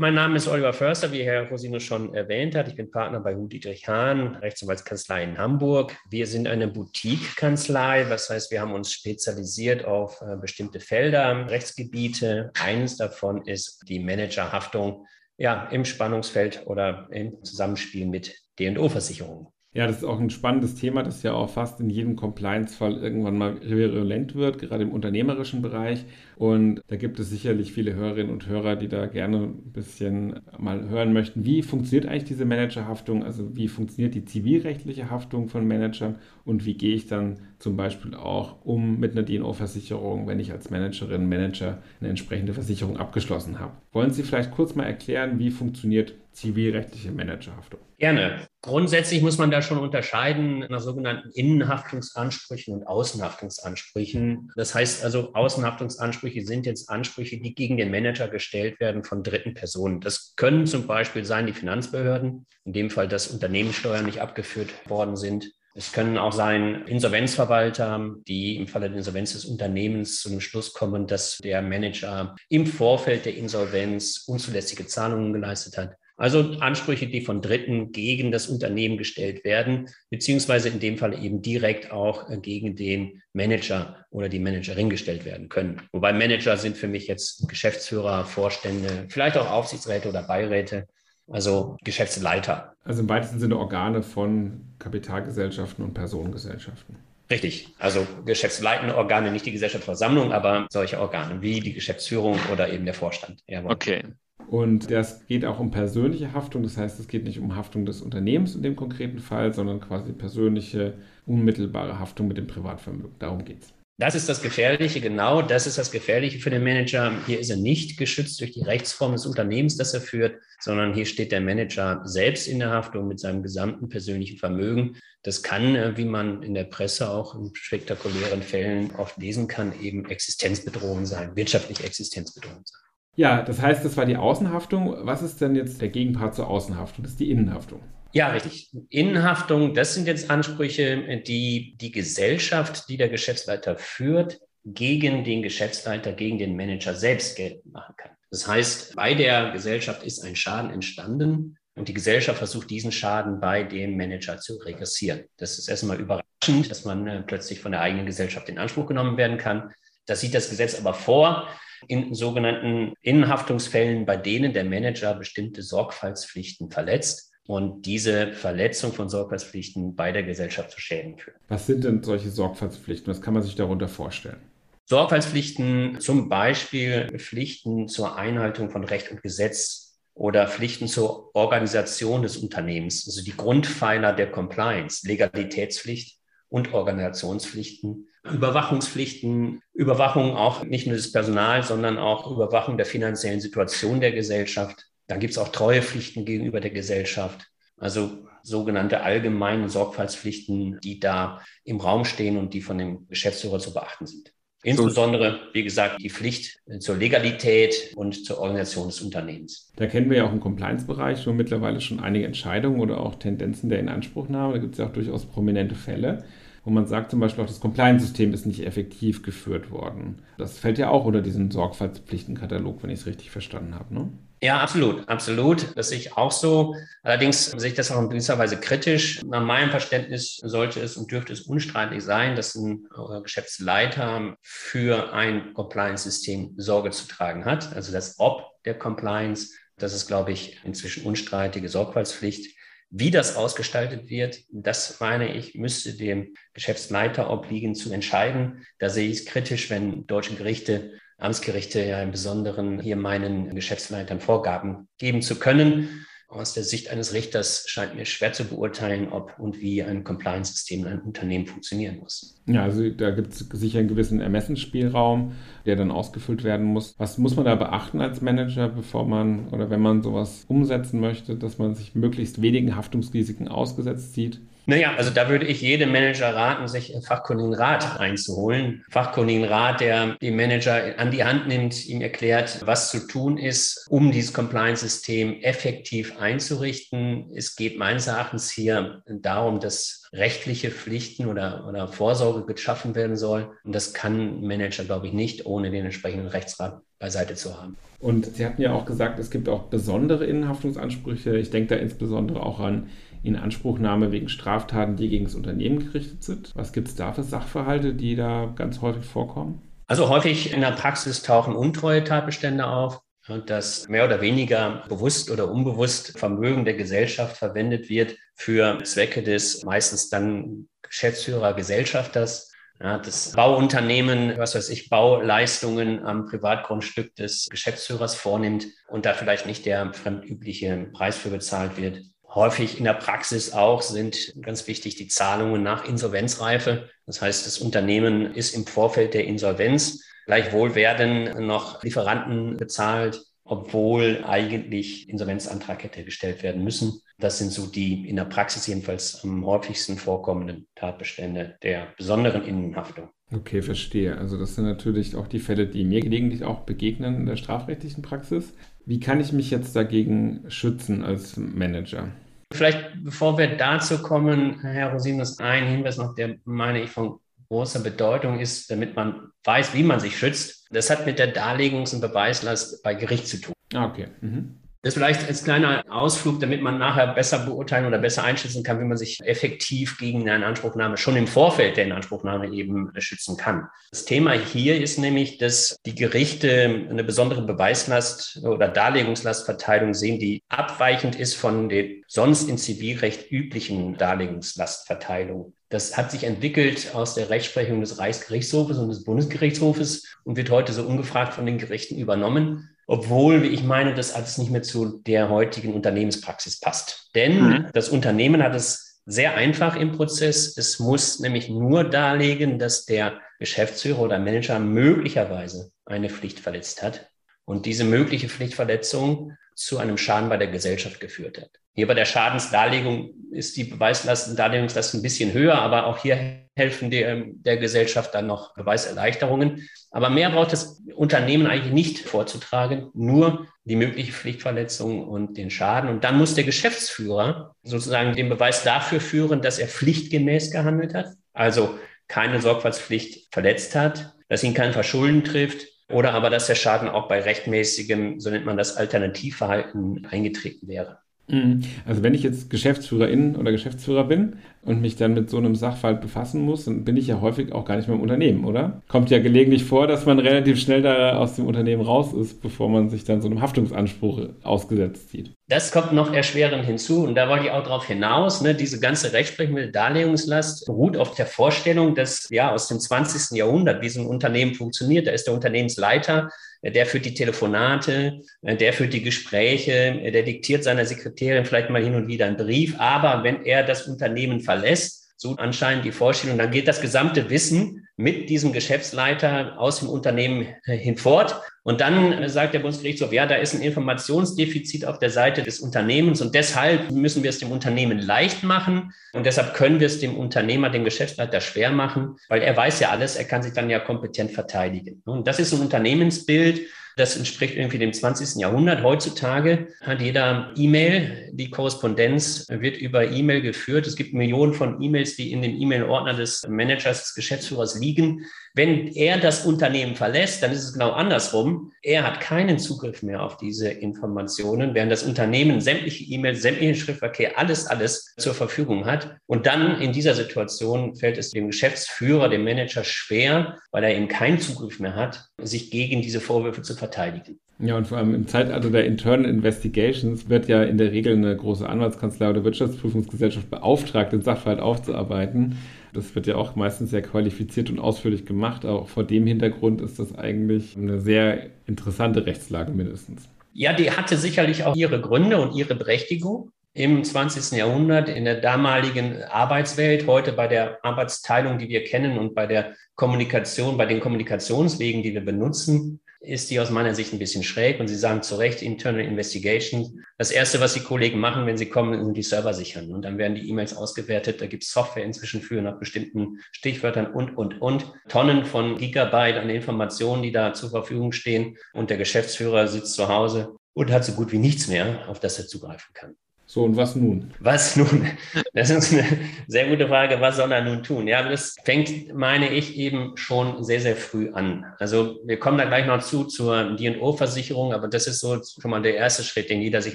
Mein 0.00 0.14
Name 0.14 0.36
ist 0.36 0.46
Oliver 0.46 0.72
Förster, 0.72 1.10
wie 1.10 1.24
Herr 1.24 1.48
Rosino 1.48 1.80
schon 1.80 2.14
erwähnt 2.14 2.54
hat. 2.54 2.68
Ich 2.68 2.76
bin 2.76 2.88
Partner 2.88 3.18
bei 3.18 3.34
Hut 3.34 3.52
Dietrich 3.52 3.88
Hahn, 3.88 4.36
Rechtsanwaltskanzlei 4.36 5.24
in 5.24 5.36
Hamburg. 5.36 5.96
Wir 6.08 6.28
sind 6.28 6.46
eine 6.46 6.68
Boutique-Kanzlei, 6.68 8.04
das 8.04 8.30
heißt, 8.30 8.52
wir 8.52 8.60
haben 8.60 8.74
uns 8.74 8.92
spezialisiert 8.92 9.84
auf 9.84 10.22
äh, 10.22 10.36
bestimmte 10.36 10.78
Felder, 10.78 11.50
Rechtsgebiete. 11.50 12.52
Eines 12.62 12.96
davon 12.96 13.44
ist 13.44 13.88
die 13.88 13.98
Managerhaftung 13.98 15.04
ja, 15.36 15.64
im 15.72 15.84
Spannungsfeld 15.84 16.62
oder 16.66 17.08
im 17.10 17.42
Zusammenspiel 17.42 18.06
mit 18.06 18.38
D&O-Versicherungen. 18.60 19.48
Ja, 19.78 19.86
das 19.86 19.98
ist 19.98 20.04
auch 20.04 20.18
ein 20.18 20.28
spannendes 20.28 20.74
Thema, 20.74 21.04
das 21.04 21.22
ja 21.22 21.34
auch 21.34 21.50
fast 21.50 21.78
in 21.78 21.88
jedem 21.88 22.16
Compliance-Fall 22.16 22.96
irgendwann 22.96 23.38
mal 23.38 23.60
virulent 23.62 24.34
wird, 24.34 24.58
gerade 24.58 24.82
im 24.82 24.90
unternehmerischen 24.90 25.62
Bereich. 25.62 26.04
Und 26.34 26.82
da 26.88 26.96
gibt 26.96 27.20
es 27.20 27.30
sicherlich 27.30 27.72
viele 27.72 27.94
Hörerinnen 27.94 28.32
und 28.32 28.48
Hörer, 28.48 28.74
die 28.74 28.88
da 28.88 29.06
gerne 29.06 29.36
ein 29.36 29.72
bisschen 29.72 30.40
mal 30.58 30.88
hören 30.88 31.12
möchten, 31.12 31.44
wie 31.44 31.62
funktioniert 31.62 32.10
eigentlich 32.10 32.24
diese 32.24 32.44
Managerhaftung? 32.44 33.22
Also 33.22 33.56
wie 33.56 33.68
funktioniert 33.68 34.16
die 34.16 34.24
zivilrechtliche 34.24 35.12
Haftung 35.12 35.48
von 35.48 35.64
Managern 35.64 36.16
und 36.44 36.66
wie 36.66 36.74
gehe 36.74 36.96
ich 36.96 37.06
dann 37.06 37.36
zum 37.60 37.76
Beispiel 37.76 38.16
auch 38.16 38.64
um 38.64 38.98
mit 38.98 39.12
einer 39.12 39.22
DNO-Versicherung, 39.22 40.26
wenn 40.26 40.40
ich 40.40 40.50
als 40.50 40.70
Managerin, 40.70 41.28
Manager 41.28 41.78
eine 42.00 42.08
entsprechende 42.10 42.52
Versicherung 42.52 42.96
abgeschlossen 42.96 43.60
habe? 43.60 43.74
Wollen 43.92 44.10
Sie 44.10 44.24
vielleicht 44.24 44.50
kurz 44.50 44.74
mal 44.74 44.86
erklären, 44.86 45.38
wie 45.38 45.50
funktioniert 45.50 46.14
zivilrechtliche 46.38 47.10
Managerhaftung? 47.10 47.80
Gerne. 47.98 48.46
Grundsätzlich 48.62 49.22
muss 49.22 49.38
man 49.38 49.50
da 49.50 49.60
schon 49.60 49.78
unterscheiden 49.78 50.60
nach 50.68 50.80
sogenannten 50.80 51.30
Innenhaftungsansprüchen 51.30 52.74
und 52.74 52.86
Außenhaftungsansprüchen. 52.86 54.50
Das 54.56 54.74
heißt 54.74 55.04
also, 55.04 55.34
Außenhaftungsansprüche 55.34 56.44
sind 56.44 56.66
jetzt 56.66 56.88
Ansprüche, 56.90 57.40
die 57.40 57.54
gegen 57.54 57.76
den 57.76 57.90
Manager 57.90 58.28
gestellt 58.28 58.78
werden 58.80 59.04
von 59.04 59.22
dritten 59.22 59.54
Personen. 59.54 60.00
Das 60.00 60.34
können 60.36 60.66
zum 60.66 60.86
Beispiel 60.86 61.24
sein 61.24 61.46
die 61.46 61.52
Finanzbehörden, 61.52 62.46
in 62.64 62.72
dem 62.72 62.90
Fall, 62.90 63.08
dass 63.08 63.28
Unternehmenssteuern 63.28 64.06
nicht 64.06 64.20
abgeführt 64.20 64.70
worden 64.88 65.16
sind. 65.16 65.52
Es 65.74 65.92
können 65.92 66.18
auch 66.18 66.32
sein 66.32 66.86
Insolvenzverwalter, 66.86 68.16
die 68.26 68.56
im 68.56 68.66
Falle 68.66 68.88
der 68.88 68.98
Insolvenz 68.98 69.34
des 69.34 69.44
Unternehmens 69.44 70.20
zu 70.20 70.28
dem 70.28 70.40
Schluss 70.40 70.72
kommen, 70.72 71.06
dass 71.06 71.38
der 71.38 71.62
Manager 71.62 72.34
im 72.48 72.66
Vorfeld 72.66 73.26
der 73.26 73.36
Insolvenz 73.36 74.24
unzulässige 74.26 74.88
Zahlungen 74.88 75.32
geleistet 75.32 75.78
hat. 75.78 75.94
Also 76.18 76.56
Ansprüche, 76.58 77.06
die 77.06 77.20
von 77.20 77.40
Dritten 77.40 77.92
gegen 77.92 78.32
das 78.32 78.48
Unternehmen 78.48 78.98
gestellt 78.98 79.44
werden, 79.44 79.88
beziehungsweise 80.10 80.68
in 80.68 80.80
dem 80.80 80.98
Fall 80.98 81.14
eben 81.22 81.42
direkt 81.42 81.92
auch 81.92 82.28
äh, 82.28 82.38
gegen 82.38 82.74
den 82.74 83.22
Manager 83.32 84.04
oder 84.10 84.28
die 84.28 84.40
Managerin 84.40 84.90
gestellt 84.90 85.24
werden 85.24 85.48
können. 85.48 85.80
Wobei 85.92 86.12
Manager 86.12 86.56
sind 86.56 86.76
für 86.76 86.88
mich 86.88 87.06
jetzt 87.06 87.48
Geschäftsführer, 87.48 88.24
Vorstände, 88.24 89.06
vielleicht 89.08 89.36
auch 89.36 89.48
Aufsichtsräte 89.48 90.08
oder 90.08 90.24
Beiräte, 90.24 90.88
also 91.28 91.76
Geschäftsleiter. 91.84 92.74
Also 92.84 93.02
im 93.02 93.08
weitesten 93.08 93.38
Sinne 93.38 93.56
Organe 93.56 94.02
von 94.02 94.74
Kapitalgesellschaften 94.80 95.84
und 95.84 95.94
Personengesellschaften. 95.94 96.96
Richtig, 97.30 97.68
also 97.78 98.04
geschäftsleitende 98.24 98.96
Organe, 98.96 99.30
nicht 99.30 99.46
die 99.46 99.52
Gesellschaftsversammlung, 99.52 100.32
aber 100.32 100.66
solche 100.70 100.98
Organe 100.98 101.42
wie 101.42 101.60
die 101.60 101.74
Geschäftsführung 101.74 102.40
oder 102.50 102.72
eben 102.72 102.86
der 102.86 102.94
Vorstand. 102.94 103.42
Jawohl. 103.46 103.70
Okay. 103.70 104.02
Und 104.46 104.90
das 104.90 105.26
geht 105.26 105.44
auch 105.44 105.58
um 105.58 105.70
persönliche 105.70 106.32
Haftung. 106.32 106.62
Das 106.62 106.76
heißt, 106.76 106.98
es 107.00 107.08
geht 107.08 107.24
nicht 107.24 107.38
um 107.38 107.54
Haftung 107.56 107.84
des 107.84 108.00
Unternehmens 108.00 108.54
in 108.54 108.62
dem 108.62 108.76
konkreten 108.76 109.18
Fall, 109.18 109.52
sondern 109.52 109.80
quasi 109.80 110.12
persönliche, 110.12 110.94
unmittelbare 111.26 111.98
Haftung 111.98 112.28
mit 112.28 112.38
dem 112.38 112.46
Privatvermögen. 112.46 113.14
Darum 113.18 113.44
geht 113.44 113.62
es. 113.62 113.74
Das 114.00 114.14
ist 114.14 114.28
das 114.28 114.40
Gefährliche, 114.40 115.00
genau 115.00 115.42
das 115.42 115.66
ist 115.66 115.76
das 115.76 115.90
Gefährliche 115.90 116.38
für 116.38 116.50
den 116.50 116.62
Manager. 116.62 117.12
Hier 117.26 117.40
ist 117.40 117.50
er 117.50 117.56
nicht 117.56 117.98
geschützt 117.98 118.40
durch 118.40 118.52
die 118.52 118.62
Rechtsform 118.62 119.10
des 119.10 119.26
Unternehmens, 119.26 119.76
das 119.76 119.92
er 119.92 120.00
führt, 120.00 120.40
sondern 120.60 120.94
hier 120.94 121.04
steht 121.04 121.32
der 121.32 121.40
Manager 121.40 122.02
selbst 122.04 122.46
in 122.46 122.60
der 122.60 122.70
Haftung 122.70 123.08
mit 123.08 123.18
seinem 123.18 123.42
gesamten 123.42 123.88
persönlichen 123.88 124.38
Vermögen. 124.38 124.96
Das 125.24 125.42
kann, 125.42 125.74
äh, 125.74 125.96
wie 125.96 126.04
man 126.04 126.44
in 126.44 126.54
der 126.54 126.64
Presse 126.64 127.10
auch 127.10 127.34
in 127.34 127.50
spektakulären 127.54 128.42
Fällen 128.42 128.92
oft 128.94 129.18
lesen 129.18 129.48
kann, 129.48 129.72
eben 129.82 130.04
existenzbedrohend 130.08 131.08
sein, 131.08 131.34
wirtschaftlich 131.34 131.82
existenzbedrohend 131.82 132.68
sein. 132.68 132.87
Ja, 133.18 133.42
das 133.42 133.60
heißt, 133.60 133.84
das 133.84 133.96
war 133.96 134.06
die 134.06 134.16
Außenhaftung. 134.16 134.94
Was 135.00 135.22
ist 135.22 135.40
denn 135.40 135.56
jetzt 135.56 135.80
der 135.80 135.88
Gegenpart 135.88 136.36
zur 136.36 136.46
Außenhaftung? 136.46 137.02
Das 137.02 137.14
ist 137.14 137.20
die 137.20 137.32
Innenhaftung. 137.32 137.82
Ja, 138.12 138.28
richtig. 138.28 138.70
Innenhaftung, 138.90 139.74
das 139.74 139.94
sind 139.94 140.06
jetzt 140.06 140.30
Ansprüche, 140.30 141.20
die 141.26 141.76
die 141.80 141.90
Gesellschaft, 141.90 142.88
die 142.88 142.96
der 142.96 143.08
Geschäftsleiter 143.08 143.76
führt, 143.76 144.38
gegen 144.64 145.24
den 145.24 145.42
Geschäftsleiter, 145.42 146.12
gegen 146.12 146.38
den 146.38 146.54
Manager 146.54 146.94
selbst 146.94 147.36
geltend 147.36 147.72
machen 147.72 147.96
kann. 147.96 148.12
Das 148.30 148.46
heißt, 148.46 148.94
bei 148.94 149.14
der 149.14 149.50
Gesellschaft 149.50 150.04
ist 150.04 150.24
ein 150.24 150.36
Schaden 150.36 150.70
entstanden 150.70 151.58
und 151.74 151.88
die 151.88 151.94
Gesellschaft 151.94 152.38
versucht, 152.38 152.70
diesen 152.70 152.92
Schaden 152.92 153.40
bei 153.40 153.64
dem 153.64 153.96
Manager 153.96 154.38
zu 154.38 154.58
regressieren. 154.58 155.24
Das 155.38 155.58
ist 155.58 155.68
erstmal 155.68 155.98
überraschend, 155.98 156.70
dass 156.70 156.84
man 156.84 157.08
äh, 157.08 157.22
plötzlich 157.22 157.58
von 157.58 157.72
der 157.72 157.80
eigenen 157.80 158.06
Gesellschaft 158.06 158.48
in 158.48 158.58
Anspruch 158.58 158.86
genommen 158.86 159.16
werden 159.16 159.38
kann. 159.38 159.72
Das 160.08 160.20
sieht 160.20 160.34
das 160.34 160.50
Gesetz 160.50 160.78
aber 160.78 160.94
vor 160.94 161.48
in 161.86 162.12
sogenannten 162.14 162.94
Innenhaftungsfällen, 163.02 164.04
bei 164.04 164.16
denen 164.16 164.52
der 164.52 164.64
Manager 164.64 165.14
bestimmte 165.14 165.62
Sorgfaltspflichten 165.62 166.70
verletzt 166.70 167.32
und 167.46 167.86
diese 167.86 168.32
Verletzung 168.32 168.92
von 168.92 169.08
Sorgfaltspflichten 169.08 169.94
bei 169.94 170.10
der 170.10 170.24
Gesellschaft 170.24 170.72
zu 170.72 170.80
Schäden 170.80 171.18
führt. 171.18 171.36
Was 171.48 171.66
sind 171.66 171.84
denn 171.84 172.02
solche 172.02 172.30
Sorgfaltspflichten? 172.30 173.12
Was 173.12 173.20
kann 173.20 173.34
man 173.34 173.42
sich 173.42 173.54
darunter 173.54 173.88
vorstellen? 173.88 174.40
Sorgfaltspflichten, 174.86 176.00
zum 176.00 176.28
Beispiel 176.28 177.06
Pflichten 177.18 177.88
zur 177.88 178.16
Einhaltung 178.16 178.70
von 178.70 178.84
Recht 178.84 179.10
und 179.10 179.22
Gesetz 179.22 179.98
oder 180.14 180.48
Pflichten 180.48 180.88
zur 180.88 181.34
Organisation 181.34 182.22
des 182.22 182.38
Unternehmens, 182.38 183.06
also 183.06 183.22
die 183.22 183.36
Grundpfeiler 183.36 184.14
der 184.14 184.30
Compliance, 184.30 185.06
Legalitätspflicht 185.06 186.18
und 186.48 186.72
Organisationspflichten, 186.72 188.08
Überwachungspflichten, 188.32 189.60
Überwachung 189.74 190.36
auch 190.36 190.64
nicht 190.64 190.86
nur 190.86 190.96
des 190.96 191.12
Personals, 191.12 191.68
sondern 191.68 191.98
auch 191.98 192.30
Überwachung 192.30 192.76
der 192.76 192.86
finanziellen 192.86 193.40
Situation 193.40 194.00
der 194.00 194.12
Gesellschaft. 194.12 194.86
Dann 195.06 195.20
gibt 195.20 195.32
es 195.32 195.38
auch 195.38 195.48
Treuepflichten 195.48 196.24
gegenüber 196.24 196.60
der 196.60 196.70
Gesellschaft, 196.70 197.46
also 197.78 198.26
sogenannte 198.42 199.02
allgemeine 199.02 199.68
Sorgfaltspflichten, 199.68 200.78
die 200.80 201.00
da 201.00 201.42
im 201.64 201.80
Raum 201.80 202.04
stehen 202.04 202.36
und 202.36 202.54
die 202.54 202.60
von 202.60 202.78
dem 202.78 203.06
Geschäftsführer 203.08 203.58
zu 203.58 203.72
beachten 203.72 204.06
sind. 204.06 204.32
Insbesondere, 204.64 205.38
wie 205.52 205.62
gesagt, 205.62 206.02
die 206.02 206.10
Pflicht 206.10 206.58
zur 206.80 206.96
Legalität 206.96 207.92
und 207.94 208.24
zur 208.24 208.38
Organisation 208.38 208.88
des 208.88 209.00
Unternehmens. 209.00 209.72
Da 209.76 209.86
kennen 209.86 210.10
wir 210.10 210.18
ja 210.18 210.26
auch 210.26 210.32
im 210.32 210.40
Compliance-Bereich 210.40 211.22
schon 211.22 211.36
mittlerweile 211.36 211.80
schon 211.80 212.00
einige 212.00 212.26
Entscheidungen 212.26 212.80
oder 212.80 213.00
auch 213.00 213.14
Tendenzen 213.14 213.68
der 213.68 213.78
Inanspruchnahme. 213.78 214.54
Da 214.54 214.58
gibt 214.58 214.72
es 214.74 214.78
ja 214.78 214.86
auch 214.86 214.92
durchaus 214.92 215.26
prominente 215.26 215.76
Fälle, 215.76 216.24
wo 216.68 216.70
man 216.70 216.86
sagt 216.86 217.10
zum 217.10 217.20
Beispiel 217.20 217.42
auch, 217.42 217.48
das 217.48 217.60
Compliance-System 217.60 218.34
ist 218.34 218.44
nicht 218.44 218.66
effektiv 218.66 219.22
geführt 219.22 219.70
worden. 219.70 220.20
Das 220.36 220.58
fällt 220.58 220.76
ja 220.76 220.90
auch 220.90 221.06
unter 221.06 221.22
diesen 221.22 221.50
Sorgfaltspflichtenkatalog, 221.50 222.82
wenn 222.82 222.90
ich 222.90 223.00
es 223.00 223.06
richtig 223.06 223.30
verstanden 223.30 223.74
habe. 223.74 223.94
Ne? 223.94 224.10
Ja, 224.42 224.60
absolut, 224.60 225.08
absolut. 225.08 225.74
Das 225.78 225.88
sehe 225.88 225.96
ich 225.96 226.18
auch 226.18 226.30
so. 226.30 226.76
Allerdings 227.02 227.46
sehe 227.52 227.70
ich 227.70 227.74
das 227.74 227.90
auch 227.90 228.02
in 228.02 228.10
gewisser 228.10 228.38
Weise 228.38 228.60
kritisch. 228.60 229.24
Nach 229.24 229.42
meinem 229.42 229.70
Verständnis 229.70 230.36
sollte 230.42 230.80
es 230.80 230.98
und 230.98 231.10
dürfte 231.10 231.32
es 231.32 231.40
unstreitig 231.40 232.04
sein, 232.04 232.36
dass 232.36 232.54
ein 232.54 232.86
äh, 232.94 233.22
Geschäftsleiter 233.22 234.36
für 234.42 235.14
ein 235.14 235.54
Compliance-System 235.54 236.52
Sorge 236.58 236.90
zu 236.90 237.08
tragen 237.08 237.46
hat. 237.46 237.74
Also 237.74 237.92
das 237.92 238.16
Ob 238.18 238.42
der 238.66 238.78
Compliance, 238.78 239.54
das 239.78 239.94
ist, 239.94 240.06
glaube 240.06 240.32
ich, 240.32 240.60
inzwischen 240.64 241.06
unstreitige 241.06 241.70
Sorgfaltspflicht. 241.70 242.57
Wie 242.90 243.10
das 243.10 243.36
ausgestaltet 243.36 244.08
wird, 244.08 244.44
das 244.50 244.98
meine 245.00 245.34
ich, 245.34 245.54
müsste 245.54 245.94
dem 245.94 246.34
Geschäftsleiter 246.54 247.30
obliegen 247.30 247.74
zu 247.74 247.92
entscheiden. 247.92 248.64
Da 248.78 248.88
sehe 248.88 249.10
ich 249.10 249.18
es 249.18 249.26
kritisch, 249.26 249.68
wenn 249.68 250.06
deutsche 250.06 250.34
Gerichte 250.34 250.98
Amtsgerichte 251.18 251.84
ja 251.84 252.00
im 252.00 252.12
Besonderen 252.12 252.80
hier 252.80 252.96
meinen 252.96 253.54
Geschäftsleitern 253.54 254.20
Vorgaben 254.20 254.88
geben 254.98 255.20
zu 255.20 255.38
können. 255.38 256.06
Aus 256.30 256.52
der 256.52 256.62
Sicht 256.62 256.90
eines 256.90 257.14
Richters 257.14 257.64
scheint 257.68 257.96
mir 257.96 258.04
schwer 258.04 258.34
zu 258.34 258.44
beurteilen, 258.44 259.08
ob 259.10 259.38
und 259.38 259.60
wie 259.60 259.82
ein 259.82 260.04
Compliance-System 260.04 260.80
in 260.80 260.86
einem 260.86 261.00
Unternehmen 261.00 261.46
funktionieren 261.46 262.00
muss. 262.00 262.38
Ja, 262.44 262.64
also 262.64 262.90
da 262.90 263.12
gibt 263.12 263.32
es 263.32 263.38
sicher 263.38 263.78
einen 263.78 263.88
gewissen 263.88 264.20
Ermessensspielraum, 264.20 265.32
der 265.64 265.76
dann 265.76 265.90
ausgefüllt 265.90 266.44
werden 266.44 266.66
muss. 266.66 266.94
Was 266.98 267.16
muss 267.16 267.34
man 267.34 267.46
da 267.46 267.54
beachten 267.54 268.02
als 268.02 268.20
Manager, 268.20 268.68
bevor 268.68 269.06
man 269.06 269.48
oder 269.48 269.70
wenn 269.70 269.80
man 269.80 270.02
sowas 270.02 270.44
umsetzen 270.48 271.00
möchte, 271.00 271.34
dass 271.34 271.56
man 271.56 271.74
sich 271.74 271.94
möglichst 271.94 272.42
wenigen 272.42 272.76
Haftungsrisiken 272.76 273.48
ausgesetzt 273.48 274.12
sieht? 274.12 274.38
Naja, 274.68 274.96
also 274.98 275.08
da 275.08 275.30
würde 275.30 275.46
ich 275.46 275.62
jedem 275.62 275.92
Manager 275.92 276.34
raten, 276.34 276.68
sich 276.68 276.92
einen 276.92 277.02
fachkundigen 277.02 277.54
Rat 277.54 277.98
einzuholen. 277.98 278.84
Fachkundigen 278.90 279.44
Rat, 279.44 279.80
der 279.80 280.18
die 280.20 280.30
Manager 280.30 280.98
an 280.98 281.10
die 281.10 281.24
Hand 281.24 281.48
nimmt, 281.48 281.86
ihm 281.86 282.02
erklärt, 282.02 282.66
was 282.66 282.90
zu 282.90 283.06
tun 283.06 283.38
ist, 283.38 283.86
um 283.88 284.12
dieses 284.12 284.34
Compliance-System 284.34 285.40
effektiv 285.40 286.18
einzurichten. 286.20 287.30
Es 287.34 287.56
geht 287.56 287.78
meines 287.78 288.08
Erachtens 288.08 288.50
hier 288.50 289.02
darum, 289.06 289.58
dass 289.58 290.06
rechtliche 290.12 290.70
Pflichten 290.70 291.24
oder, 291.28 291.66
oder 291.66 291.88
Vorsorge 291.88 292.44
geschaffen 292.44 292.94
werden 292.94 293.16
soll. 293.16 293.50
Und 293.64 293.74
das 293.74 293.94
kann 293.94 294.40
ein 294.40 294.46
Manager, 294.46 294.84
glaube 294.84 295.06
ich, 295.06 295.14
nicht, 295.14 295.46
ohne 295.46 295.70
den 295.70 295.86
entsprechenden 295.86 296.28
Rechtsrat 296.28 296.82
beiseite 296.98 297.36
zu 297.36 297.58
haben. 297.58 297.78
Und 298.00 298.26
Sie 298.26 298.46
hatten 298.46 298.62
ja 298.62 298.72
auch 298.72 298.84
gesagt, 298.84 299.18
es 299.18 299.30
gibt 299.30 299.48
auch 299.48 299.64
besondere 299.64 300.24
Innenhaftungsansprüche. 300.24 301.36
Ich 301.36 301.50
denke 301.50 301.74
da 301.74 301.80
insbesondere 301.80 302.42
auch 302.44 302.60
an 302.60 302.90
Inanspruchnahme 303.22 304.12
wegen 304.12 304.28
Straftaten, 304.28 304.96
die 304.96 305.08
gegen 305.08 305.24
das 305.24 305.34
Unternehmen 305.34 305.78
gerichtet 305.78 306.22
sind? 306.22 306.52
Was 306.54 306.72
gibt 306.72 306.88
es 306.88 306.94
da 306.94 307.12
für 307.12 307.22
Sachverhalte, 307.22 307.94
die 307.94 308.16
da 308.16 308.52
ganz 308.54 308.80
häufig 308.80 309.04
vorkommen? 309.04 309.62
Also 309.86 310.08
häufig 310.08 310.52
in 310.52 310.60
der 310.60 310.72
Praxis 310.72 311.22
tauchen 311.22 311.54
untreue 311.54 312.04
Tatbestände 312.04 312.66
auf 312.66 313.00
dass 313.46 313.88
mehr 313.88 314.04
oder 314.04 314.20
weniger 314.20 314.84
bewusst 314.88 315.30
oder 315.30 315.50
unbewusst 315.50 316.18
Vermögen 316.18 316.64
der 316.64 316.74
Gesellschaft 316.74 317.36
verwendet 317.36 317.88
wird 317.88 318.16
für 318.34 318.82
Zwecke 318.84 319.22
des 319.22 319.64
meistens 319.64 320.08
dann 320.08 320.68
Geschäftsführer, 320.82 321.54
Gesellschafters. 321.54 322.52
Ja, 322.80 322.98
das 322.98 323.32
Bauunternehmen, 323.32 324.38
was 324.38 324.54
weiß 324.54 324.70
ich, 324.70 324.88
Bauleistungen 324.88 326.04
am 326.06 326.26
Privatgrundstück 326.26 327.14
des 327.16 327.48
Geschäftsführers 327.50 328.14
vornimmt 328.14 328.66
und 328.86 329.04
da 329.04 329.14
vielleicht 329.14 329.46
nicht 329.46 329.66
der 329.66 329.92
fremdübliche 329.92 330.88
Preis 330.92 331.18
für 331.18 331.30
bezahlt 331.30 331.76
wird 331.76 332.02
häufig 332.38 332.78
in 332.78 332.84
der 332.84 332.94
Praxis 332.94 333.52
auch 333.52 333.82
sind 333.82 334.34
ganz 334.40 334.66
wichtig 334.66 334.96
die 334.96 335.08
Zahlungen 335.08 335.62
nach 335.62 335.86
Insolvenzreife. 335.86 336.88
Das 337.06 337.20
heißt, 337.20 337.46
das 337.46 337.58
Unternehmen 337.58 338.34
ist 338.34 338.54
im 338.54 338.66
Vorfeld 338.66 339.14
der 339.14 339.24
Insolvenz. 339.24 340.04
Gleichwohl 340.26 340.74
werden 340.74 341.46
noch 341.46 341.82
Lieferanten 341.82 342.56
bezahlt, 342.56 343.22
obwohl 343.44 344.24
eigentlich 344.26 345.08
Insolvenzantrag 345.08 345.82
hätte 345.82 346.04
gestellt 346.04 346.42
werden 346.42 346.62
müssen. 346.62 347.00
Das 347.18 347.38
sind 347.38 347.50
so 347.50 347.66
die 347.66 348.08
in 348.08 348.16
der 348.16 348.26
Praxis 348.26 348.66
jedenfalls 348.66 349.24
am 349.24 349.44
häufigsten 349.44 349.96
vorkommenden 349.96 350.68
Tatbestände 350.76 351.56
der 351.62 351.88
besonderen 351.96 352.44
Innenhaftung. 352.44 353.08
Okay, 353.32 353.60
verstehe. 353.60 354.16
Also 354.16 354.38
das 354.38 354.54
sind 354.54 354.64
natürlich 354.64 355.16
auch 355.16 355.26
die 355.26 355.40
Fälle, 355.40 355.66
die 355.66 355.84
mir 355.84 356.00
gelegentlich 356.00 356.44
auch 356.44 356.60
begegnen 356.60 357.16
in 357.16 357.26
der 357.26 357.36
strafrechtlichen 357.36 358.02
Praxis. 358.02 358.54
Wie 358.86 359.00
kann 359.00 359.20
ich 359.20 359.32
mich 359.32 359.50
jetzt 359.50 359.74
dagegen 359.76 360.44
schützen 360.48 361.04
als 361.04 361.36
Manager? 361.36 362.08
Vielleicht, 362.52 363.04
bevor 363.04 363.36
wir 363.38 363.56
dazu 363.56 364.02
kommen, 364.02 364.60
Herr 364.60 364.92
Rosinus, 364.92 365.38
ein 365.38 365.66
Hinweis 365.66 365.98
noch, 365.98 366.14
der 366.14 366.36
meine 366.44 366.82
ich 366.82 366.90
von 366.90 367.20
großer 367.48 367.80
Bedeutung 367.80 368.40
ist, 368.40 368.70
damit 368.70 368.96
man 368.96 369.30
weiß, 369.44 369.74
wie 369.74 369.82
man 369.82 370.00
sich 370.00 370.18
schützt. 370.18 370.66
Das 370.70 370.90
hat 370.90 371.06
mit 371.06 371.18
der 371.18 371.34
Darlegungs- 371.34 371.94
und 371.94 372.00
Beweislast 372.00 372.82
bei 372.82 372.94
Gericht 372.94 373.26
zu 373.26 373.40
tun. 373.40 373.54
Ah, 373.74 373.86
okay. 373.86 374.08
Mhm. 374.20 374.60
Das 374.82 374.94
vielleicht 374.94 375.26
als 375.26 375.42
kleiner 375.42 375.82
Ausflug, 375.90 376.38
damit 376.38 376.62
man 376.62 376.78
nachher 376.78 377.08
besser 377.08 377.40
beurteilen 377.40 377.86
oder 377.86 377.98
besser 377.98 378.22
einschätzen 378.22 378.62
kann, 378.62 378.78
wie 378.78 378.84
man 378.84 378.96
sich 378.96 379.18
effektiv 379.24 379.98
gegen 379.98 380.30
eine 380.30 380.46
Anspruchnahme 380.46 380.96
schon 380.96 381.16
im 381.16 381.26
Vorfeld 381.26 381.76
der 381.76 381.86
Inanspruchnahme 381.86 382.52
eben 382.52 382.92
schützen 382.98 383.36
kann. 383.36 383.66
Das 383.90 384.04
Thema 384.04 384.34
hier 384.34 384.80
ist 384.80 384.98
nämlich, 384.98 385.38
dass 385.38 385.78
die 385.84 385.96
Gerichte 385.96 386.86
eine 386.88 387.02
besondere 387.02 387.42
Beweislast 387.42 388.40
oder 388.44 388.68
Darlegungslastverteilung 388.68 389.94
sehen, 389.94 390.20
die 390.20 390.44
abweichend 390.48 391.16
ist 391.16 391.34
von 391.34 391.68
der 391.68 391.86
sonst 392.06 392.48
im 392.48 392.56
Zivilrecht 392.56 393.32
üblichen 393.32 393.96
Darlegungslastverteilung. 393.96 395.54
Das 395.70 395.96
hat 395.96 396.12
sich 396.12 396.22
entwickelt 396.22 396.94
aus 396.94 397.16
der 397.16 397.30
Rechtsprechung 397.30 397.80
des 397.80 397.98
Reichsgerichtshofes 397.98 398.78
und 398.78 398.88
des 398.90 399.02
Bundesgerichtshofes 399.02 400.06
und 400.22 400.36
wird 400.36 400.50
heute 400.50 400.72
so 400.72 400.84
ungefragt 400.84 401.34
von 401.34 401.46
den 401.46 401.58
Gerichten 401.58 401.98
übernommen 401.98 402.70
obwohl, 402.88 403.42
wie 403.42 403.48
ich 403.48 403.62
meine, 403.62 403.94
das 403.94 404.14
alles 404.14 404.38
nicht 404.38 404.50
mehr 404.50 404.62
zu 404.62 405.02
der 405.02 405.28
heutigen 405.28 405.74
Unternehmenspraxis 405.74 406.58
passt. 406.58 407.10
Denn 407.14 407.40
mhm. 407.40 407.66
das 407.74 407.90
Unternehmen 407.90 408.42
hat 408.42 408.54
es 408.54 409.02
sehr 409.04 409.34
einfach 409.34 409.76
im 409.76 409.92
Prozess. 409.92 410.56
Es 410.56 410.78
muss 410.78 411.20
nämlich 411.20 411.50
nur 411.50 411.84
darlegen, 411.84 412.58
dass 412.58 412.86
der 412.86 413.20
Geschäftsführer 413.38 414.00
oder 414.00 414.18
Manager 414.18 414.58
möglicherweise 414.58 415.70
eine 415.84 416.08
Pflicht 416.08 416.40
verletzt 416.40 416.82
hat 416.82 417.10
und 417.44 417.66
diese 417.66 417.84
mögliche 417.84 418.30
Pflichtverletzung 418.30 419.36
zu 419.54 419.76
einem 419.78 419.98
Schaden 419.98 420.30
bei 420.30 420.38
der 420.38 420.48
Gesellschaft 420.48 420.98
geführt 420.98 421.38
hat. 421.38 421.50
Hier 421.78 421.86
bei 421.86 421.94
der 421.94 422.06
Schadensdarlegung 422.06 423.10
ist 423.30 423.56
die 423.56 423.62
Beweislast, 423.62 424.36
Darlegungslast 424.36 424.94
ein 424.94 425.02
bisschen 425.02 425.32
höher, 425.32 425.54
aber 425.54 425.86
auch 425.86 425.98
hier 425.98 426.40
helfen 426.56 426.90
der, 426.90 427.10
ähm, 427.10 427.40
der 427.44 427.56
Gesellschaft 427.56 428.12
dann 428.16 428.26
noch 428.26 428.52
Beweiserleichterungen. 428.54 429.68
Aber 429.92 430.10
mehr 430.10 430.30
braucht 430.30 430.52
das 430.52 430.82
Unternehmen 430.96 431.46
eigentlich 431.46 431.72
nicht 431.72 432.00
vorzutragen, 432.00 432.90
nur 432.94 433.46
die 433.62 433.76
mögliche 433.76 434.10
Pflichtverletzung 434.10 435.06
und 435.06 435.36
den 435.36 435.50
Schaden. 435.50 435.88
Und 435.88 436.02
dann 436.02 436.18
muss 436.18 436.34
der 436.34 436.42
Geschäftsführer 436.42 437.54
sozusagen 437.62 438.16
den 438.16 438.28
Beweis 438.28 438.64
dafür 438.64 439.00
führen, 439.00 439.40
dass 439.40 439.60
er 439.60 439.68
pflichtgemäß 439.68 440.50
gehandelt 440.50 440.94
hat, 440.94 441.06
also 441.32 441.78
keine 442.08 442.40
Sorgfaltspflicht 442.40 443.32
verletzt 443.32 443.76
hat, 443.76 444.16
dass 444.28 444.42
ihn 444.42 444.52
kein 444.52 444.72
Verschulden 444.72 445.22
trifft 445.22 445.68
oder 445.88 446.12
aber, 446.12 446.28
dass 446.28 446.48
der 446.48 446.56
Schaden 446.56 446.88
auch 446.88 447.06
bei 447.06 447.20
rechtmäßigem, 447.20 448.18
so 448.18 448.30
nennt 448.30 448.46
man 448.46 448.56
das, 448.56 448.76
Alternativverhalten 448.76 450.08
eingetreten 450.10 450.66
wäre. 450.66 450.98
Mhm. 451.28 451.62
Also 451.86 452.02
wenn 452.02 452.14
ich 452.14 452.22
jetzt 452.22 452.50
Geschäftsführerin 452.50 453.36
oder 453.36 453.52
Geschäftsführer 453.52 454.04
bin 454.04 454.36
und 454.62 454.80
mich 454.80 454.96
dann 454.96 455.14
mit 455.14 455.30
so 455.30 455.36
einem 455.36 455.54
Sachverhalt 455.54 456.00
befassen 456.00 456.42
muss, 456.42 456.64
dann 456.64 456.84
bin 456.84 456.96
ich 456.96 457.06
ja 457.06 457.20
häufig 457.20 457.52
auch 457.52 457.64
gar 457.64 457.76
nicht 457.76 457.88
mehr 457.88 457.96
im 457.96 458.02
Unternehmen, 458.02 458.44
oder? 458.44 458.82
Kommt 458.88 459.10
ja 459.10 459.18
gelegentlich 459.18 459.64
vor, 459.64 459.86
dass 459.86 460.06
man 460.06 460.18
relativ 460.18 460.58
schnell 460.60 460.82
da 460.82 461.16
aus 461.16 461.36
dem 461.36 461.46
Unternehmen 461.46 461.82
raus 461.82 462.12
ist, 462.12 462.42
bevor 462.42 462.68
man 462.68 462.88
sich 462.88 463.04
dann 463.04 463.20
so 463.20 463.28
einem 463.28 463.40
Haftungsanspruch 463.40 464.28
ausgesetzt 464.42 465.10
sieht. 465.10 465.32
Das 465.48 465.72
kommt 465.72 465.92
noch 465.92 466.12
erschwerend 466.12 466.66
hinzu 466.66 467.04
und 467.04 467.14
da 467.14 467.28
wollte 467.28 467.46
ich 467.46 467.50
auch 467.50 467.62
darauf 467.62 467.86
hinaus. 467.86 468.42
Ne, 468.42 468.54
diese 468.54 468.80
ganze 468.80 469.12
Rechtsprechung 469.12 469.54
mit 469.54 469.74
Darlegungslast 469.74 470.66
beruht 470.66 470.96
auf 470.96 471.14
der 471.14 471.26
Vorstellung, 471.26 471.94
dass 471.94 472.28
ja 472.30 472.52
aus 472.52 472.68
dem 472.68 472.80
20. 472.80 473.36
Jahrhundert, 473.36 473.82
wie 473.82 473.88
so 473.88 474.00
ein 474.00 474.06
Unternehmen 474.06 474.54
funktioniert, 474.54 475.06
da 475.06 475.12
ist 475.12 475.26
der 475.26 475.34
Unternehmensleiter 475.34 476.30
der 476.62 476.86
führt 476.86 477.04
die 477.04 477.14
Telefonate, 477.14 478.22
der 478.42 478.72
führt 478.72 478.92
die 478.92 479.02
Gespräche, 479.02 480.10
der 480.12 480.22
diktiert 480.22 480.64
seiner 480.64 480.84
Sekretärin 480.84 481.44
vielleicht 481.44 481.70
mal 481.70 481.82
hin 481.82 481.94
und 481.94 482.08
wieder 482.08 482.26
einen 482.26 482.36
Brief. 482.36 482.74
Aber 482.78 483.22
wenn 483.24 483.44
er 483.44 483.62
das 483.62 483.86
Unternehmen 483.86 484.40
verlässt, 484.40 485.07
so 485.18 485.34
anscheinend 485.36 485.84
die 485.84 485.92
Vorstellung, 485.92 486.38
dann 486.38 486.52
geht 486.52 486.68
das 486.68 486.80
gesamte 486.80 487.28
Wissen 487.28 487.88
mit 487.96 488.30
diesem 488.30 488.52
Geschäftsleiter 488.52 489.58
aus 489.58 489.80
dem 489.80 489.88
Unternehmen 489.88 490.46
hinfort. 490.62 491.34
Und 491.64 491.80
dann 491.80 492.28
sagt 492.28 492.54
der 492.54 492.60
Bundesgerichtshof, 492.60 493.12
ja, 493.12 493.26
da 493.26 493.34
ist 493.34 493.52
ein 493.52 493.60
Informationsdefizit 493.60 494.84
auf 494.84 495.00
der 495.00 495.10
Seite 495.10 495.42
des 495.42 495.58
Unternehmens 495.58 496.20
und 496.22 496.36
deshalb 496.36 496.92
müssen 496.92 497.24
wir 497.24 497.30
es 497.30 497.40
dem 497.40 497.50
Unternehmen 497.50 497.98
leicht 497.98 498.44
machen 498.44 498.92
und 499.12 499.26
deshalb 499.26 499.54
können 499.54 499.80
wir 499.80 499.88
es 499.88 499.98
dem 499.98 500.16
Unternehmer, 500.16 500.70
dem 500.70 500.84
Geschäftsleiter 500.84 501.40
schwer 501.40 501.72
machen, 501.72 502.16
weil 502.28 502.40
er 502.40 502.56
weiß 502.56 502.78
ja 502.78 502.90
alles, 502.90 503.16
er 503.16 503.24
kann 503.24 503.42
sich 503.42 503.52
dann 503.52 503.68
ja 503.68 503.80
kompetent 503.80 504.30
verteidigen. 504.30 505.02
Und 505.04 505.26
das 505.26 505.40
ist 505.40 505.52
ein 505.52 505.60
Unternehmensbild, 505.60 506.60
das 506.98 507.16
entspricht 507.16 507.56
irgendwie 507.56 507.78
dem 507.78 507.92
20. 507.92 508.40
Jahrhundert. 508.40 508.82
Heutzutage 508.82 509.68
hat 509.82 510.02
jeder 510.02 510.52
E-Mail, 510.56 511.30
die 511.32 511.50
Korrespondenz 511.50 512.46
wird 512.48 512.76
über 512.76 513.10
E-Mail 513.10 513.40
geführt. 513.40 513.86
Es 513.86 513.94
gibt 513.94 514.14
Millionen 514.14 514.52
von 514.52 514.82
E-Mails, 514.82 515.16
die 515.16 515.32
in 515.32 515.42
dem 515.42 515.54
E-Mail-Ordner 515.60 516.14
des 516.14 516.46
Managers, 516.48 517.04
des 517.04 517.14
Geschäftsführers 517.14 517.78
liegen. 517.78 518.26
Wenn 518.54 518.88
er 518.88 519.18
das 519.18 519.46
Unternehmen 519.46 519.94
verlässt, 519.94 520.42
dann 520.42 520.50
ist 520.50 520.64
es 520.64 520.72
genau 520.72 520.90
andersrum. 520.90 521.72
Er 521.82 522.04
hat 522.04 522.20
keinen 522.20 522.58
Zugriff 522.58 523.02
mehr 523.02 523.22
auf 523.22 523.36
diese 523.36 523.68
Informationen, 523.70 524.74
während 524.74 524.90
das 524.90 525.04
Unternehmen 525.04 525.60
sämtliche 525.60 526.04
E-Mails, 526.04 526.42
sämtlichen 526.42 526.74
Schriftverkehr, 526.74 527.38
alles, 527.38 527.66
alles 527.66 528.14
zur 528.18 528.34
Verfügung 528.34 528.86
hat. 528.86 529.16
Und 529.26 529.46
dann 529.46 529.80
in 529.80 529.92
dieser 529.92 530.14
Situation 530.14 530.96
fällt 530.96 531.18
es 531.18 531.30
dem 531.30 531.46
Geschäftsführer, 531.46 532.28
dem 532.28 532.42
Manager 532.42 532.82
schwer, 532.82 533.58
weil 533.70 533.84
er 533.84 533.94
eben 533.94 534.08
keinen 534.08 534.40
Zugriff 534.40 534.80
mehr 534.80 534.96
hat, 534.96 535.27
sich 535.40 535.70
gegen 535.70 536.02
diese 536.02 536.20
Vorwürfe 536.20 536.62
zu 536.62 536.74
verteidigen. 536.74 537.38
Ja, 537.60 537.76
und 537.76 537.88
vor 537.88 537.98
allem 537.98 538.14
im 538.14 538.28
Zeitalter 538.28 538.70
der 538.70 538.84
Internal 538.84 539.24
Investigations 539.24 540.28
wird 540.28 540.48
ja 540.48 540.62
in 540.62 540.78
der 540.78 540.92
Regel 540.92 541.16
eine 541.16 541.36
große 541.36 541.68
Anwaltskanzlei 541.68 542.30
oder 542.30 542.44
Wirtschaftsprüfungsgesellschaft 542.44 543.50
beauftragt, 543.50 544.12
den 544.12 544.22
Sachverhalt 544.22 544.60
aufzuarbeiten. 544.60 545.58
Das 545.92 546.14
wird 546.14 546.28
ja 546.28 546.36
auch 546.36 546.54
meistens 546.54 546.90
sehr 546.90 547.02
qualifiziert 547.02 547.68
und 547.70 547.80
ausführlich 547.80 548.24
gemacht. 548.26 548.64
Auch 548.64 548.88
vor 548.88 549.02
dem 549.02 549.26
Hintergrund 549.26 549.80
ist 549.80 549.98
das 549.98 550.16
eigentlich 550.16 550.76
eine 550.76 551.00
sehr 551.00 551.46
interessante 551.66 552.26
Rechtslage 552.26 552.70
mindestens. 552.70 553.28
Ja, 553.54 553.72
die 553.72 553.90
hatte 553.90 554.16
sicherlich 554.16 554.62
auch 554.62 554.76
ihre 554.76 555.00
Gründe 555.00 555.40
und 555.40 555.56
ihre 555.56 555.74
Berechtigung 555.74 556.52
im 556.74 557.02
20. 557.02 557.58
Jahrhundert 557.58 558.08
in 558.08 558.24
der 558.24 558.40
damaligen 558.40 559.22
Arbeitswelt, 559.24 560.06
heute 560.06 560.32
bei 560.32 560.46
der 560.46 560.84
Arbeitsteilung, 560.84 561.58
die 561.58 561.68
wir 561.68 561.84
kennen 561.84 562.18
und 562.18 562.34
bei 562.34 562.46
der 562.46 562.74
Kommunikation, 562.94 563.76
bei 563.76 563.86
den 563.86 564.00
Kommunikationswegen, 564.00 565.02
die 565.02 565.14
wir 565.14 565.24
benutzen, 565.24 566.00
ist 566.20 566.50
die 566.50 566.58
aus 566.58 566.70
meiner 566.70 566.94
Sicht 566.94 567.12
ein 567.12 567.18
bisschen 567.18 567.44
schräg. 567.44 567.78
Und 567.78 567.88
Sie 567.88 567.94
sagen 567.94 568.22
zu 568.22 568.36
Recht, 568.36 568.62
Internal 568.62 569.04
Investigation. 569.04 570.04
Das 570.16 570.30
Erste, 570.30 570.60
was 570.60 570.74
die 570.74 570.80
Kollegen 570.80 571.20
machen, 571.20 571.46
wenn 571.46 571.56
sie 571.56 571.68
kommen, 571.68 572.04
sind 572.04 572.16
die 572.16 572.22
Server 572.22 572.54
sichern. 572.54 572.92
Und 572.92 573.02
dann 573.02 573.18
werden 573.18 573.36
die 573.36 573.48
E-Mails 573.48 573.76
ausgewertet. 573.76 574.40
Da 574.40 574.46
gibt 574.46 574.64
es 574.64 574.72
Software 574.72 575.04
inzwischen 575.04 575.42
für 575.42 575.62
nach 575.62 575.78
bestimmten 575.78 576.40
Stichwörtern 576.50 577.06
und, 577.06 577.36
und, 577.36 577.60
und. 577.62 577.92
Tonnen 578.08 578.44
von 578.44 578.78
Gigabyte 578.78 579.36
an 579.36 579.48
Informationen, 579.48 580.22
die 580.22 580.32
da 580.32 580.54
zur 580.54 580.70
Verfügung 580.70 581.12
stehen. 581.12 581.56
Und 581.72 581.90
der 581.90 581.98
Geschäftsführer 581.98 582.66
sitzt 582.66 582.94
zu 582.94 583.08
Hause 583.08 583.56
und 583.74 583.92
hat 583.92 584.04
so 584.04 584.12
gut 584.12 584.32
wie 584.32 584.38
nichts 584.38 584.66
mehr, 584.66 585.08
auf 585.08 585.20
das 585.20 585.38
er 585.38 585.46
zugreifen 585.46 585.92
kann. 585.94 586.16
So, 586.50 586.64
und 586.64 586.78
was 586.78 586.96
nun? 586.96 587.30
Was 587.40 587.76
nun? 587.76 588.06
Das 588.54 588.70
ist 588.70 588.94
eine 588.94 589.04
sehr 589.48 589.68
gute 589.68 589.86
Frage. 589.86 590.18
Was 590.18 590.36
soll 590.36 590.50
er 590.50 590.64
nun 590.64 590.82
tun? 590.82 591.06
Ja, 591.06 591.28
das 591.28 591.56
fängt, 591.62 592.14
meine 592.14 592.48
ich, 592.48 592.78
eben 592.78 593.18
schon 593.18 593.62
sehr, 593.62 593.82
sehr 593.82 593.96
früh 593.96 594.32
an. 594.32 594.64
Also 594.78 595.20
wir 595.26 595.38
kommen 595.38 595.58
da 595.58 595.66
gleich 595.66 595.86
noch 595.86 596.02
zu, 596.02 596.24
zur 596.24 596.74
DO-Versicherung, 596.74 597.74
aber 597.74 597.86
das 597.86 598.06
ist 598.06 598.20
so 598.20 598.40
schon 598.42 598.70
mal 598.70 598.80
der 598.80 598.94
erste 598.94 599.24
Schritt, 599.24 599.50
den 599.50 599.60
jeder 599.60 599.82
sich 599.82 599.94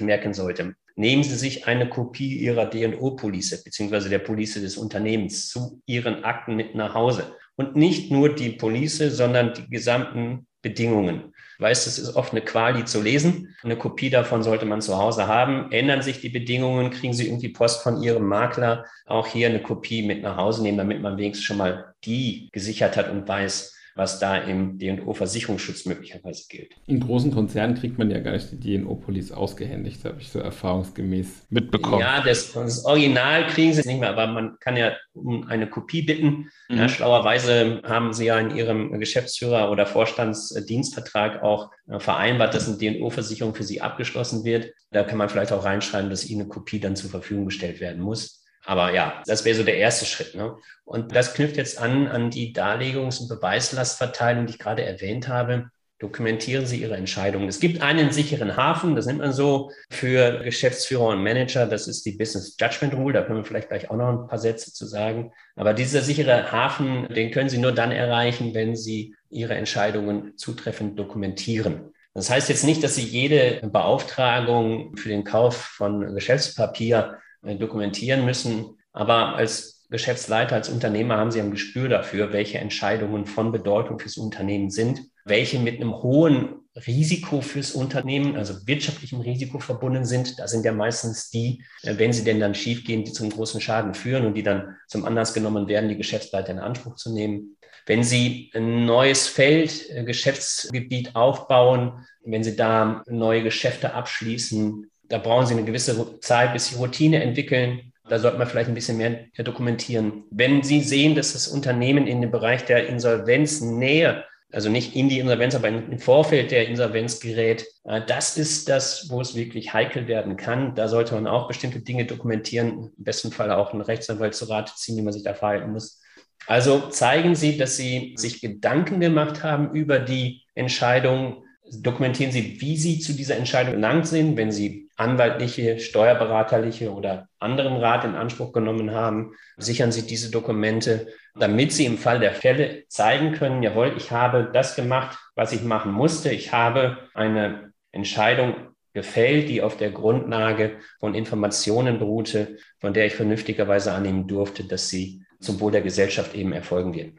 merken 0.00 0.32
sollte. 0.32 0.76
Nehmen 0.94 1.24
Sie 1.24 1.34
sich 1.34 1.66
eine 1.66 1.88
Kopie 1.88 2.38
Ihrer 2.38 2.66
DO-Police 2.66 3.64
beziehungsweise 3.64 4.08
der 4.08 4.20
Police 4.20 4.54
des 4.54 4.76
Unternehmens 4.76 5.48
zu 5.48 5.82
Ihren 5.86 6.22
Akten 6.22 6.54
mit 6.54 6.76
nach 6.76 6.94
Hause. 6.94 7.34
Und 7.56 7.74
nicht 7.74 8.12
nur 8.12 8.32
die 8.32 8.50
Police, 8.50 8.98
sondern 8.98 9.54
die 9.54 9.68
gesamten 9.68 10.46
Bedingungen. 10.62 11.33
Weiß, 11.58 11.86
es 11.86 11.98
ist 11.98 12.16
oft 12.16 12.32
eine 12.32 12.42
Qual, 12.42 12.74
die 12.74 12.84
zu 12.84 13.00
lesen. 13.00 13.54
Eine 13.62 13.76
Kopie 13.76 14.10
davon 14.10 14.42
sollte 14.42 14.66
man 14.66 14.80
zu 14.80 14.98
Hause 14.98 15.26
haben. 15.26 15.70
Ändern 15.70 16.02
sich 16.02 16.20
die 16.20 16.28
Bedingungen, 16.28 16.90
kriegen 16.90 17.12
Sie 17.12 17.26
irgendwie 17.26 17.48
Post 17.48 17.82
von 17.82 18.02
Ihrem 18.02 18.26
Makler, 18.26 18.84
auch 19.06 19.26
hier 19.26 19.48
eine 19.48 19.62
Kopie 19.62 20.02
mit 20.02 20.22
nach 20.22 20.36
Hause 20.36 20.62
nehmen, 20.62 20.78
damit 20.78 21.00
man 21.00 21.16
wenigstens 21.16 21.46
schon 21.46 21.58
mal 21.58 21.94
die 22.04 22.48
gesichert 22.52 22.96
hat 22.96 23.10
und 23.10 23.28
weiß, 23.28 23.74
was 23.94 24.18
da 24.18 24.36
im 24.36 24.78
DO-Versicherungsschutz 24.78 25.86
möglicherweise 25.86 26.44
gilt. 26.48 26.72
In 26.86 27.00
großen 27.00 27.32
Konzernen 27.32 27.76
kriegt 27.76 27.96
man 27.96 28.10
ja 28.10 28.18
gar 28.18 28.32
nicht 28.32 28.50
die 28.50 28.78
DNO-Police 28.78 29.32
ausgehändigt, 29.32 30.04
habe 30.04 30.20
ich 30.20 30.30
so 30.30 30.40
erfahrungsgemäß 30.40 31.46
mitbekommen. 31.50 32.00
Ja, 32.00 32.20
das, 32.20 32.52
das, 32.52 32.84
Original 32.84 33.46
kriegen 33.46 33.72
sie 33.72 33.86
nicht 33.86 34.00
mehr, 34.00 34.10
aber 34.10 34.26
man 34.26 34.58
kann 34.58 34.76
ja 34.76 34.92
um 35.12 35.46
eine 35.46 35.68
Kopie 35.68 36.02
bitten. 36.02 36.50
Mhm. 36.68 36.76
Ja, 36.76 36.88
schlauerweise 36.88 37.82
haben 37.84 38.12
sie 38.12 38.26
ja 38.26 38.38
in 38.38 38.54
ihrem 38.54 38.98
Geschäftsführer- 38.98 39.70
oder 39.70 39.86
Vorstandsdienstvertrag 39.86 41.42
auch 41.42 41.70
äh, 41.88 42.00
vereinbart, 42.00 42.54
dass 42.54 42.68
eine 42.68 42.78
DNO-Versicherung 42.78 43.54
für 43.54 43.64
sie 43.64 43.80
abgeschlossen 43.80 44.44
wird. 44.44 44.72
Da 44.90 45.04
kann 45.04 45.18
man 45.18 45.28
vielleicht 45.28 45.52
auch 45.52 45.64
reinschreiben, 45.64 46.10
dass 46.10 46.28
ihnen 46.28 46.42
eine 46.42 46.50
Kopie 46.50 46.80
dann 46.80 46.96
zur 46.96 47.10
Verfügung 47.10 47.46
gestellt 47.46 47.80
werden 47.80 48.02
muss. 48.02 48.43
Aber 48.64 48.92
ja, 48.92 49.22
das 49.26 49.44
wäre 49.44 49.56
so 49.56 49.62
der 49.62 49.76
erste 49.76 50.06
Schritt. 50.06 50.34
Ne? 50.34 50.56
Und 50.84 51.14
das 51.14 51.34
knüpft 51.34 51.56
jetzt 51.56 51.78
an 51.78 52.08
an 52.08 52.30
die 52.30 52.54
Darlegungs- 52.54 53.20
und 53.20 53.28
Beweislastverteilung, 53.28 54.46
die 54.46 54.54
ich 54.54 54.58
gerade 54.58 54.84
erwähnt 54.84 55.28
habe. 55.28 55.70
Dokumentieren 56.00 56.66
Sie 56.66 56.82
Ihre 56.82 56.96
Entscheidungen. 56.96 57.48
Es 57.48 57.60
gibt 57.60 57.80
einen 57.80 58.10
sicheren 58.10 58.56
Hafen, 58.56 58.96
das 58.96 59.06
nennt 59.06 59.20
man 59.20 59.32
so 59.32 59.70
für 59.90 60.42
Geschäftsführer 60.42 61.06
und 61.06 61.22
Manager. 61.22 61.66
Das 61.66 61.86
ist 61.86 62.04
die 62.04 62.12
Business 62.12 62.56
Judgment 62.60 62.94
Rule. 62.94 63.14
Da 63.14 63.22
können 63.22 63.38
wir 63.38 63.44
vielleicht 63.44 63.68
gleich 63.68 63.90
auch 63.90 63.96
noch 63.96 64.08
ein 64.08 64.26
paar 64.26 64.38
Sätze 64.38 64.72
zu 64.72 64.86
sagen. 64.86 65.32
Aber 65.54 65.72
dieser 65.72 66.02
sichere 66.02 66.50
Hafen, 66.50 67.06
den 67.14 67.30
können 67.30 67.48
Sie 67.48 67.58
nur 67.58 67.72
dann 67.72 67.92
erreichen, 67.92 68.54
wenn 68.54 68.74
Sie 68.74 69.14
Ihre 69.30 69.54
Entscheidungen 69.54 70.36
zutreffend 70.36 70.98
dokumentieren. 70.98 71.92
Das 72.12 72.28
heißt 72.28 72.48
jetzt 72.48 72.64
nicht, 72.64 72.82
dass 72.82 72.96
Sie 72.96 73.04
jede 73.04 73.60
Beauftragung 73.66 74.96
für 74.96 75.08
den 75.08 75.24
Kauf 75.24 75.56
von 75.56 76.14
Geschäftspapier 76.14 77.18
dokumentieren 77.44 78.24
müssen. 78.24 78.76
Aber 78.92 79.36
als 79.36 79.86
Geschäftsleiter, 79.90 80.56
als 80.56 80.68
Unternehmer 80.68 81.16
haben 81.16 81.30
Sie 81.30 81.40
ein 81.40 81.50
Gespür 81.50 81.88
dafür, 81.88 82.32
welche 82.32 82.58
Entscheidungen 82.58 83.26
von 83.26 83.52
Bedeutung 83.52 83.98
fürs 83.98 84.16
Unternehmen 84.16 84.70
sind, 84.70 85.02
welche 85.24 85.58
mit 85.58 85.80
einem 85.80 85.94
hohen 85.94 86.64
Risiko 86.86 87.40
fürs 87.40 87.72
Unternehmen, 87.72 88.36
also 88.36 88.66
wirtschaftlichem 88.66 89.20
Risiko 89.20 89.60
verbunden 89.60 90.04
sind. 90.04 90.38
Da 90.38 90.48
sind 90.48 90.64
ja 90.64 90.72
meistens 90.72 91.30
die, 91.30 91.62
äh, 91.82 91.94
wenn 91.98 92.12
sie 92.12 92.24
denn 92.24 92.40
dann 92.40 92.54
schiefgehen, 92.54 93.04
die 93.04 93.12
zum 93.12 93.30
großen 93.30 93.60
Schaden 93.60 93.94
führen 93.94 94.26
und 94.26 94.34
die 94.34 94.42
dann 94.42 94.76
zum 94.88 95.04
Anlass 95.04 95.34
genommen 95.34 95.68
werden, 95.68 95.88
die 95.88 95.96
Geschäftsleiter 95.96 96.52
in 96.52 96.58
Anspruch 96.58 96.96
zu 96.96 97.12
nehmen. 97.12 97.56
Wenn 97.86 98.02
Sie 98.02 98.50
ein 98.54 98.86
neues 98.86 99.28
Feld, 99.28 99.90
äh, 99.90 100.04
Geschäftsgebiet 100.04 101.14
aufbauen, 101.14 102.04
wenn 102.24 102.42
Sie 102.42 102.56
da 102.56 103.04
neue 103.06 103.42
Geschäfte 103.42 103.94
abschließen, 103.94 104.90
da 105.08 105.18
brauchen 105.18 105.46
Sie 105.46 105.54
eine 105.54 105.64
gewisse 105.64 106.20
Zeit, 106.20 106.52
bis 106.52 106.68
Sie 106.68 106.76
Routine 106.76 107.22
entwickeln. 107.22 107.92
Da 108.08 108.18
sollte 108.18 108.38
man 108.38 108.46
vielleicht 108.46 108.68
ein 108.68 108.74
bisschen 108.74 108.98
mehr 108.98 109.26
dokumentieren. 109.38 110.24
Wenn 110.30 110.62
Sie 110.62 110.80
sehen, 110.80 111.14
dass 111.14 111.32
das 111.32 111.48
Unternehmen 111.48 112.06
in 112.06 112.20
dem 112.20 112.30
Bereich 112.30 112.64
der 112.64 112.86
Insolvenznähe, 112.86 114.24
also 114.52 114.68
nicht 114.68 114.94
in 114.94 115.08
die 115.08 115.18
Insolvenz, 115.18 115.54
aber 115.54 115.68
im 115.68 115.98
Vorfeld 115.98 116.50
der 116.50 116.68
Insolvenz 116.68 117.18
gerät, 117.18 117.66
äh, 117.84 118.02
das 118.06 118.36
ist 118.36 118.68
das, 118.68 119.08
wo 119.10 119.20
es 119.20 119.34
wirklich 119.34 119.72
heikel 119.72 120.06
werden 120.06 120.36
kann. 120.36 120.74
Da 120.74 120.86
sollte 120.88 121.14
man 121.14 121.26
auch 121.26 121.48
bestimmte 121.48 121.80
Dinge 121.80 122.04
dokumentieren, 122.04 122.92
im 122.96 123.04
besten 123.04 123.32
Fall 123.32 123.50
auch 123.50 123.72
einen 123.72 123.80
Rechtsanwalt 123.80 124.34
zu 124.34 124.44
Rate 124.44 124.72
ziehen, 124.76 124.96
wie 124.96 125.02
man 125.02 125.12
sich 125.12 125.24
da 125.24 125.34
verhalten 125.34 125.72
muss. 125.72 126.00
Also 126.46 126.88
zeigen 126.90 127.34
Sie, 127.34 127.56
dass 127.56 127.76
Sie 127.76 128.14
sich 128.16 128.40
Gedanken 128.40 129.00
gemacht 129.00 129.42
haben 129.42 129.74
über 129.74 129.98
die 129.98 130.42
Entscheidung. 130.54 131.44
Dokumentieren 131.72 132.32
Sie, 132.32 132.60
wie 132.60 132.76
Sie 132.76 132.98
zu 133.00 133.14
dieser 133.14 133.36
Entscheidung 133.36 133.74
gelangt 133.74 134.06
sind, 134.06 134.36
wenn 134.36 134.52
Sie 134.52 134.83
anwaltliche, 134.96 135.80
steuerberaterliche 135.80 136.92
oder 136.92 137.28
anderen 137.38 137.76
Rat 137.76 138.04
in 138.04 138.14
Anspruch 138.14 138.52
genommen 138.52 138.92
haben, 138.92 139.32
sichern 139.56 139.92
Sie 139.92 140.06
diese 140.06 140.30
Dokumente, 140.30 141.08
damit 141.34 141.72
Sie 141.72 141.84
im 141.84 141.98
Fall 141.98 142.20
der 142.20 142.32
Fälle 142.32 142.84
zeigen 142.88 143.32
können, 143.32 143.62
jawohl, 143.62 143.94
ich 143.96 144.10
habe 144.10 144.50
das 144.52 144.76
gemacht, 144.76 145.18
was 145.34 145.52
ich 145.52 145.62
machen 145.62 145.92
musste. 145.92 146.30
Ich 146.30 146.52
habe 146.52 146.98
eine 147.12 147.72
Entscheidung 147.90 148.54
gefällt, 148.92 149.48
die 149.48 149.60
auf 149.60 149.76
der 149.76 149.90
Grundlage 149.90 150.76
von 151.00 151.14
Informationen 151.14 151.98
beruhte, 151.98 152.56
von 152.78 152.94
der 152.94 153.06
ich 153.06 153.14
vernünftigerweise 153.14 153.92
annehmen 153.92 154.28
durfte, 154.28 154.64
dass 154.64 154.88
sie 154.88 155.22
zum 155.40 155.60
Wohl 155.60 155.72
der 155.72 155.82
Gesellschaft 155.82 156.34
eben 156.34 156.52
erfolgen 156.52 156.94
wird. 156.94 157.12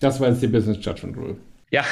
Das 0.00 0.20
war 0.20 0.28
jetzt 0.28 0.42
die 0.42 0.46
Business 0.46 0.78
Judgment 0.80 1.16
Rule. 1.16 1.36
Ja, 1.70 1.84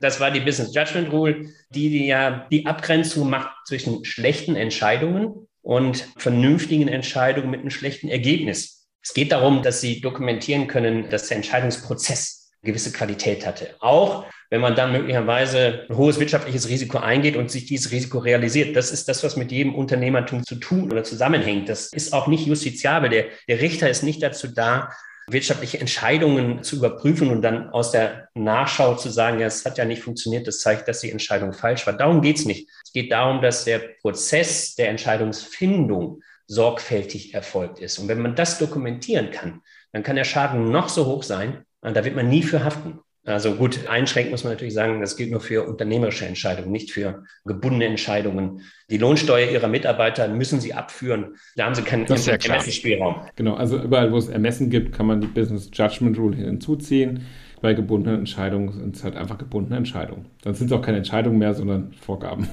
das 0.00 0.20
war 0.20 0.30
die 0.30 0.40
Business 0.40 0.74
Judgment 0.74 1.12
Rule, 1.12 1.46
die, 1.70 1.90
die 1.90 2.06
ja 2.06 2.46
die 2.50 2.66
Abgrenzung 2.66 3.30
macht 3.30 3.50
zwischen 3.66 4.04
schlechten 4.04 4.56
Entscheidungen 4.56 5.48
und 5.62 6.08
vernünftigen 6.16 6.88
Entscheidungen 6.88 7.50
mit 7.50 7.60
einem 7.60 7.70
schlechten 7.70 8.08
Ergebnis. 8.08 8.86
Es 9.00 9.14
geht 9.14 9.32
darum, 9.32 9.62
dass 9.62 9.80
Sie 9.80 10.00
dokumentieren 10.00 10.66
können, 10.66 11.10
dass 11.10 11.28
der 11.28 11.36
Entscheidungsprozess 11.36 12.52
gewisse 12.62 12.92
Qualität 12.92 13.46
hatte. 13.46 13.74
Auch 13.80 14.26
wenn 14.50 14.60
man 14.60 14.74
dann 14.74 14.92
möglicherweise 14.92 15.86
ein 15.88 15.96
hohes 15.96 16.20
wirtschaftliches 16.20 16.68
Risiko 16.68 16.98
eingeht 16.98 17.36
und 17.36 17.50
sich 17.50 17.66
dieses 17.66 17.90
Risiko 17.92 18.18
realisiert. 18.18 18.76
Das 18.76 18.90
ist 18.90 19.08
das, 19.08 19.24
was 19.24 19.36
mit 19.36 19.52
jedem 19.52 19.74
Unternehmertum 19.74 20.44
zu 20.44 20.56
tun 20.56 20.90
oder 20.90 21.02
zusammenhängt. 21.02 21.68
Das 21.68 21.92
ist 21.92 22.12
auch 22.12 22.26
nicht 22.26 22.46
justiziabel. 22.46 23.10
Der, 23.10 23.24
der 23.48 23.60
Richter 23.60 23.90
ist 23.90 24.02
nicht 24.02 24.22
dazu 24.22 24.48
da, 24.48 24.90
wirtschaftliche 25.28 25.80
Entscheidungen 25.80 26.62
zu 26.62 26.76
überprüfen 26.76 27.30
und 27.30 27.42
dann 27.42 27.70
aus 27.70 27.90
der 27.90 28.28
Nachschau 28.34 28.94
zu 28.94 29.10
sagen, 29.10 29.40
ja, 29.40 29.46
es 29.46 29.64
hat 29.64 29.78
ja 29.78 29.84
nicht 29.84 30.02
funktioniert, 30.02 30.46
das 30.46 30.60
zeigt, 30.60 30.86
dass 30.88 31.00
die 31.00 31.10
Entscheidung 31.10 31.52
falsch 31.52 31.86
war. 31.86 31.94
Darum 31.94 32.20
geht 32.20 32.38
es 32.38 32.44
nicht. 32.44 32.68
Es 32.84 32.92
geht 32.92 33.10
darum, 33.10 33.40
dass 33.40 33.64
der 33.64 33.80
Prozess 34.00 34.74
der 34.74 34.88
Entscheidungsfindung 34.90 36.22
sorgfältig 36.46 37.34
erfolgt 37.34 37.78
ist. 37.78 37.98
Und 37.98 38.08
wenn 38.08 38.20
man 38.20 38.34
das 38.34 38.58
dokumentieren 38.58 39.30
kann, 39.30 39.62
dann 39.92 40.02
kann 40.02 40.16
der 40.16 40.24
Schaden 40.24 40.70
noch 40.70 40.88
so 40.88 41.06
hoch 41.06 41.22
sein, 41.22 41.64
da 41.80 42.04
wird 42.04 42.16
man 42.16 42.28
nie 42.28 42.42
für 42.42 42.64
haften. 42.64 43.00
Also 43.26 43.54
gut, 43.54 43.88
einschränken 43.88 44.32
muss 44.32 44.44
man 44.44 44.52
natürlich 44.52 44.74
sagen, 44.74 45.00
das 45.00 45.16
gilt 45.16 45.30
nur 45.30 45.40
für 45.40 45.66
unternehmerische 45.66 46.26
Entscheidungen, 46.26 46.70
nicht 46.70 46.90
für 46.90 47.24
gebundene 47.46 47.86
Entscheidungen. 47.86 48.60
Die 48.90 48.98
Lohnsteuer 48.98 49.50
ihrer 49.50 49.68
Mitarbeiter 49.68 50.28
müssen 50.28 50.60
sie 50.60 50.74
abführen. 50.74 51.36
Da 51.56 51.64
haben 51.64 51.74
sie 51.74 51.82
keinen 51.82 52.04
ja 52.04 52.34
Ermessensspielraum. 52.34 53.22
Genau, 53.34 53.54
also 53.54 53.80
überall, 53.80 54.12
wo 54.12 54.18
es 54.18 54.28
Ermessen 54.28 54.68
gibt, 54.68 54.94
kann 54.94 55.06
man 55.06 55.22
die 55.22 55.26
Business 55.26 55.70
Judgment 55.72 56.18
Rule 56.18 56.36
hinzuziehen. 56.36 57.24
Bei 57.62 57.72
gebundenen 57.72 58.18
Entscheidungen 58.18 58.70
sind 58.72 58.96
es 58.96 59.04
halt 59.04 59.16
einfach 59.16 59.38
gebundene 59.38 59.78
Entscheidungen. 59.78 60.26
Dann 60.42 60.52
sind 60.52 60.66
es 60.66 60.72
auch 60.76 60.82
keine 60.82 60.98
Entscheidungen 60.98 61.38
mehr, 61.38 61.54
sondern 61.54 61.94
Vorgaben. 61.94 62.50